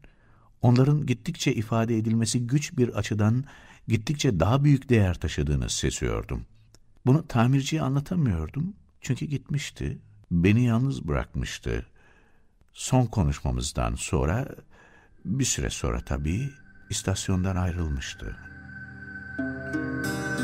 onların 0.63 1.07
gittikçe 1.07 1.55
ifade 1.55 1.97
edilmesi 1.99 2.47
güç 2.47 2.77
bir 2.77 2.89
açıdan 2.89 3.45
gittikçe 3.89 4.41
daha 4.41 4.65
büyük 4.65 4.89
değer 4.89 5.15
taşıdığını 5.15 5.71
sesiyordum. 5.71 6.47
Bunu 7.07 7.27
tamirciye 7.27 7.83
anlatamıyordum 7.83 8.75
çünkü 9.01 9.27
gitmişti, 9.27 9.99
beni 10.31 10.65
yalnız 10.65 11.09
bırakmıştı. 11.09 11.87
Son 12.73 13.07
konuşmamızdan 13.07 13.95
sonra, 13.95 14.49
bir 15.25 15.45
süre 15.45 15.71
sonra 15.71 16.01
tabii, 16.01 16.51
istasyondan 16.91 17.57
ayrılmıştı. 17.57 18.37
Bu 19.39 20.44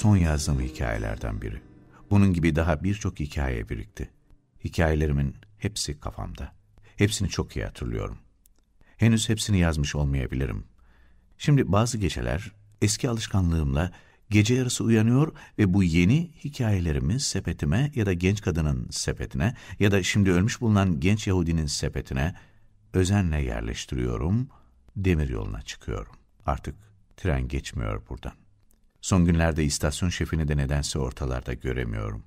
son 0.00 0.16
yazdığım 0.16 0.60
hikayelerden 0.60 1.42
biri. 1.42 1.60
Bunun 2.10 2.32
gibi 2.32 2.56
daha 2.56 2.84
birçok 2.84 3.20
hikaye 3.20 3.68
birikti. 3.68 4.10
Hikayelerimin 4.64 5.36
hepsi 5.58 6.00
kafamda. 6.00 6.52
Hepsini 6.96 7.28
çok 7.28 7.56
iyi 7.56 7.64
hatırlıyorum. 7.64 8.18
Henüz 8.96 9.28
hepsini 9.28 9.58
yazmış 9.58 9.94
olmayabilirim. 9.94 10.64
Şimdi 11.38 11.72
bazı 11.72 11.98
geceler 11.98 12.52
eski 12.82 13.08
alışkanlığımla 13.08 13.92
gece 14.30 14.54
yarısı 14.54 14.84
uyanıyor 14.84 15.32
ve 15.58 15.74
bu 15.74 15.82
yeni 15.82 16.30
hikayelerimi 16.44 17.20
sepetime 17.20 17.92
ya 17.94 18.06
da 18.06 18.12
genç 18.12 18.42
kadının 18.42 18.88
sepetine 18.90 19.54
ya 19.78 19.90
da 19.92 20.02
şimdi 20.02 20.30
ölmüş 20.30 20.60
bulunan 20.60 21.00
genç 21.00 21.26
Yahudinin 21.26 21.66
sepetine 21.66 22.34
özenle 22.92 23.42
yerleştiriyorum, 23.42 24.48
demir 24.96 25.28
yoluna 25.28 25.62
çıkıyorum. 25.62 26.12
Artık 26.46 26.74
tren 27.16 27.48
geçmiyor 27.48 28.02
buradan. 28.08 28.39
Son 29.00 29.24
günlerde 29.24 29.64
istasyon 29.64 30.08
şefini 30.08 30.48
de 30.48 30.56
nedense 30.56 30.98
ortalarda 30.98 31.54
göremiyorum. 31.54 32.24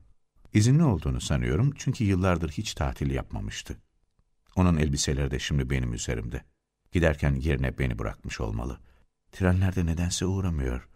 İzinli 0.54 0.84
olduğunu 0.84 1.22
sanıyorum 1.22 1.74
çünkü 1.78 2.04
yıllardır 2.04 2.52
hiç 2.52 2.74
tatil 2.74 3.12
yapmamıştı. 3.12 3.78
Onun 4.56 4.78
elbiseleri 4.78 5.32
de 5.32 5.40
şimdi 5.40 5.70
benim 5.70 5.94
üzerimde. 5.94 6.44
Giderken 6.92 7.36
yerine 7.36 7.78
beni 7.78 8.00
bırakmış 8.00 8.42
olmalı. 8.42 8.80
Trenlerde 9.32 9.86
nedense 9.86 10.26
uğramıyor. 10.26 10.90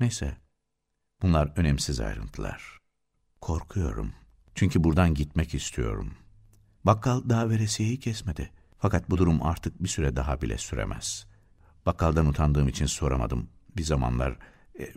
Neyse, 0.00 0.36
bunlar 1.22 1.52
önemsiz 1.56 2.00
ayrıntılar. 2.00 2.78
Korkuyorum. 3.40 4.12
Çünkü 4.54 4.84
buradan 4.84 5.14
gitmek 5.14 5.54
istiyorum. 5.54 6.14
Bakkal 6.84 7.28
daha 7.28 7.50
veresiyeyi 7.50 8.00
kesmedi. 8.00 8.50
Fakat 8.78 9.10
bu 9.10 9.18
durum 9.18 9.42
artık 9.42 9.82
bir 9.82 9.88
süre 9.88 10.16
daha 10.16 10.42
bile 10.42 10.58
süremez. 10.58 11.26
Bakkaldan 11.86 12.26
utandığım 12.26 12.68
için 12.68 12.86
soramadım. 12.86 13.48
Bir 13.76 13.82
zamanlar 13.82 14.36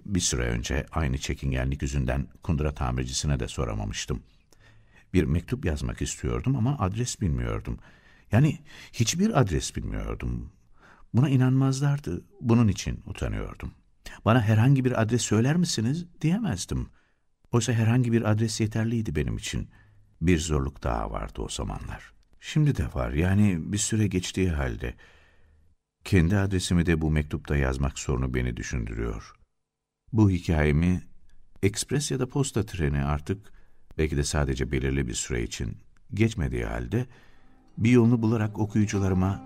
bir 0.05 0.19
süre 0.19 0.41
önce 0.41 0.85
aynı 0.91 1.17
çekingenlik 1.17 1.81
yüzünden 1.81 2.27
kundura 2.43 2.73
tamircisine 2.73 3.39
de 3.39 3.47
soramamıştım. 3.47 4.23
Bir 5.13 5.23
mektup 5.23 5.65
yazmak 5.65 6.01
istiyordum 6.01 6.55
ama 6.55 6.77
adres 6.79 7.21
bilmiyordum. 7.21 7.79
Yani 8.31 8.59
hiçbir 8.93 9.39
adres 9.39 9.75
bilmiyordum. 9.75 10.51
Buna 11.13 11.29
inanmazlardı. 11.29 12.25
Bunun 12.41 12.67
için 12.67 13.03
utanıyordum. 13.05 13.71
Bana 14.25 14.41
herhangi 14.41 14.85
bir 14.85 15.01
adres 15.01 15.21
söyler 15.21 15.55
misiniz 15.55 16.05
diyemezdim. 16.21 16.89
Oysa 17.51 17.73
herhangi 17.73 18.11
bir 18.11 18.31
adres 18.31 18.61
yeterliydi 18.61 19.15
benim 19.15 19.37
için. 19.37 19.69
Bir 20.21 20.39
zorluk 20.39 20.83
daha 20.83 21.11
vardı 21.11 21.41
o 21.41 21.49
zamanlar. 21.49 22.13
Şimdi 22.39 22.77
de 22.77 22.93
var 22.93 23.11
yani 23.11 23.71
bir 23.73 23.77
süre 23.77 24.07
geçtiği 24.07 24.49
halde. 24.49 24.93
Kendi 26.03 26.37
adresimi 26.37 26.85
de 26.85 27.01
bu 27.01 27.11
mektupta 27.11 27.55
yazmak 27.55 27.99
sorunu 27.99 28.33
beni 28.33 28.57
düşündürüyor. 28.57 29.35
Bu 30.13 30.29
hikayemi 30.29 31.01
ekspres 31.63 32.11
ya 32.11 32.19
da 32.19 32.29
posta 32.29 32.65
treni 32.65 33.03
artık 33.03 33.53
belki 33.97 34.17
de 34.17 34.23
sadece 34.23 34.71
belirli 34.71 35.07
bir 35.07 35.13
süre 35.13 35.43
için 35.43 35.77
geçmediği 36.13 36.65
halde 36.65 37.05
bir 37.77 37.91
yolunu 37.91 38.21
bularak 38.21 38.59
okuyucularıma 38.59 39.41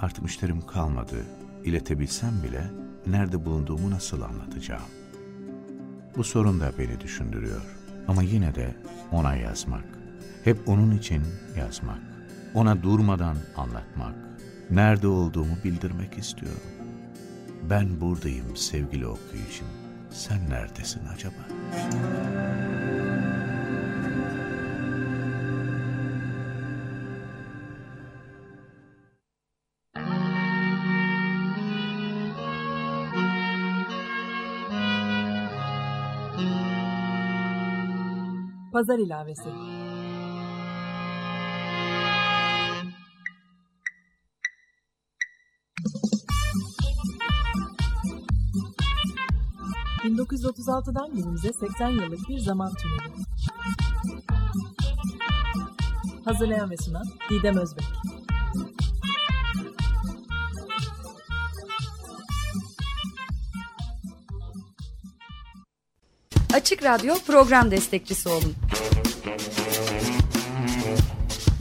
artık 0.00 0.22
müşterim 0.22 0.66
kalmadı 0.66 1.26
iletebilsem 1.64 2.42
bile 2.42 2.70
nerede 3.06 3.44
bulunduğumu 3.44 3.90
nasıl 3.90 4.22
anlatacağım? 4.22 4.88
Bu 6.16 6.24
sorun 6.24 6.60
da 6.60 6.72
beni 6.78 7.00
düşündürüyor. 7.00 7.62
Ama 8.08 8.22
yine 8.22 8.54
de 8.54 8.76
ona 9.12 9.36
yazmak, 9.36 9.84
hep 10.44 10.68
onun 10.68 10.98
için 10.98 11.22
yazmak, 11.58 12.00
ona 12.54 12.82
durmadan 12.82 13.36
anlatmak, 13.56 14.14
nerede 14.70 15.06
olduğumu 15.06 15.56
bildirmek 15.64 16.18
istiyorum. 16.18 16.62
Ben 17.70 18.00
buradayım 18.00 18.56
sevgili 18.56 19.06
okuyucum. 19.06 19.81
Sen 20.12 20.40
neredesin 20.50 21.00
acaba? 21.06 21.42
Pazar 38.72 38.98
ilavesi. 38.98 39.48
...1936'dan 50.12 51.14
günümüze 51.14 51.52
80 51.52 51.88
yıllık 51.88 52.28
bir 52.28 52.38
zaman 52.38 52.72
tüneli. 52.74 53.24
Hazırlayan 56.24 56.70
ve 56.70 56.76
sunan 56.76 57.06
Didem 57.30 57.56
Özbek. 57.56 57.84
Açık 66.54 66.84
Radyo 66.84 67.14
program 67.26 67.70
destekçisi 67.70 68.28
olun. 68.28 68.54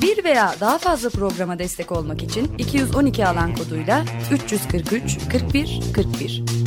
Bir 0.01 0.23
veya 0.23 0.55
daha 0.59 0.77
fazla 0.77 1.09
programa 1.09 1.59
destek 1.59 1.91
olmak 1.91 2.23
için 2.23 2.57
212 2.57 3.27
alan 3.27 3.55
koduyla 3.55 4.05
343 4.31 5.17
41 5.31 5.81
41 5.95 6.61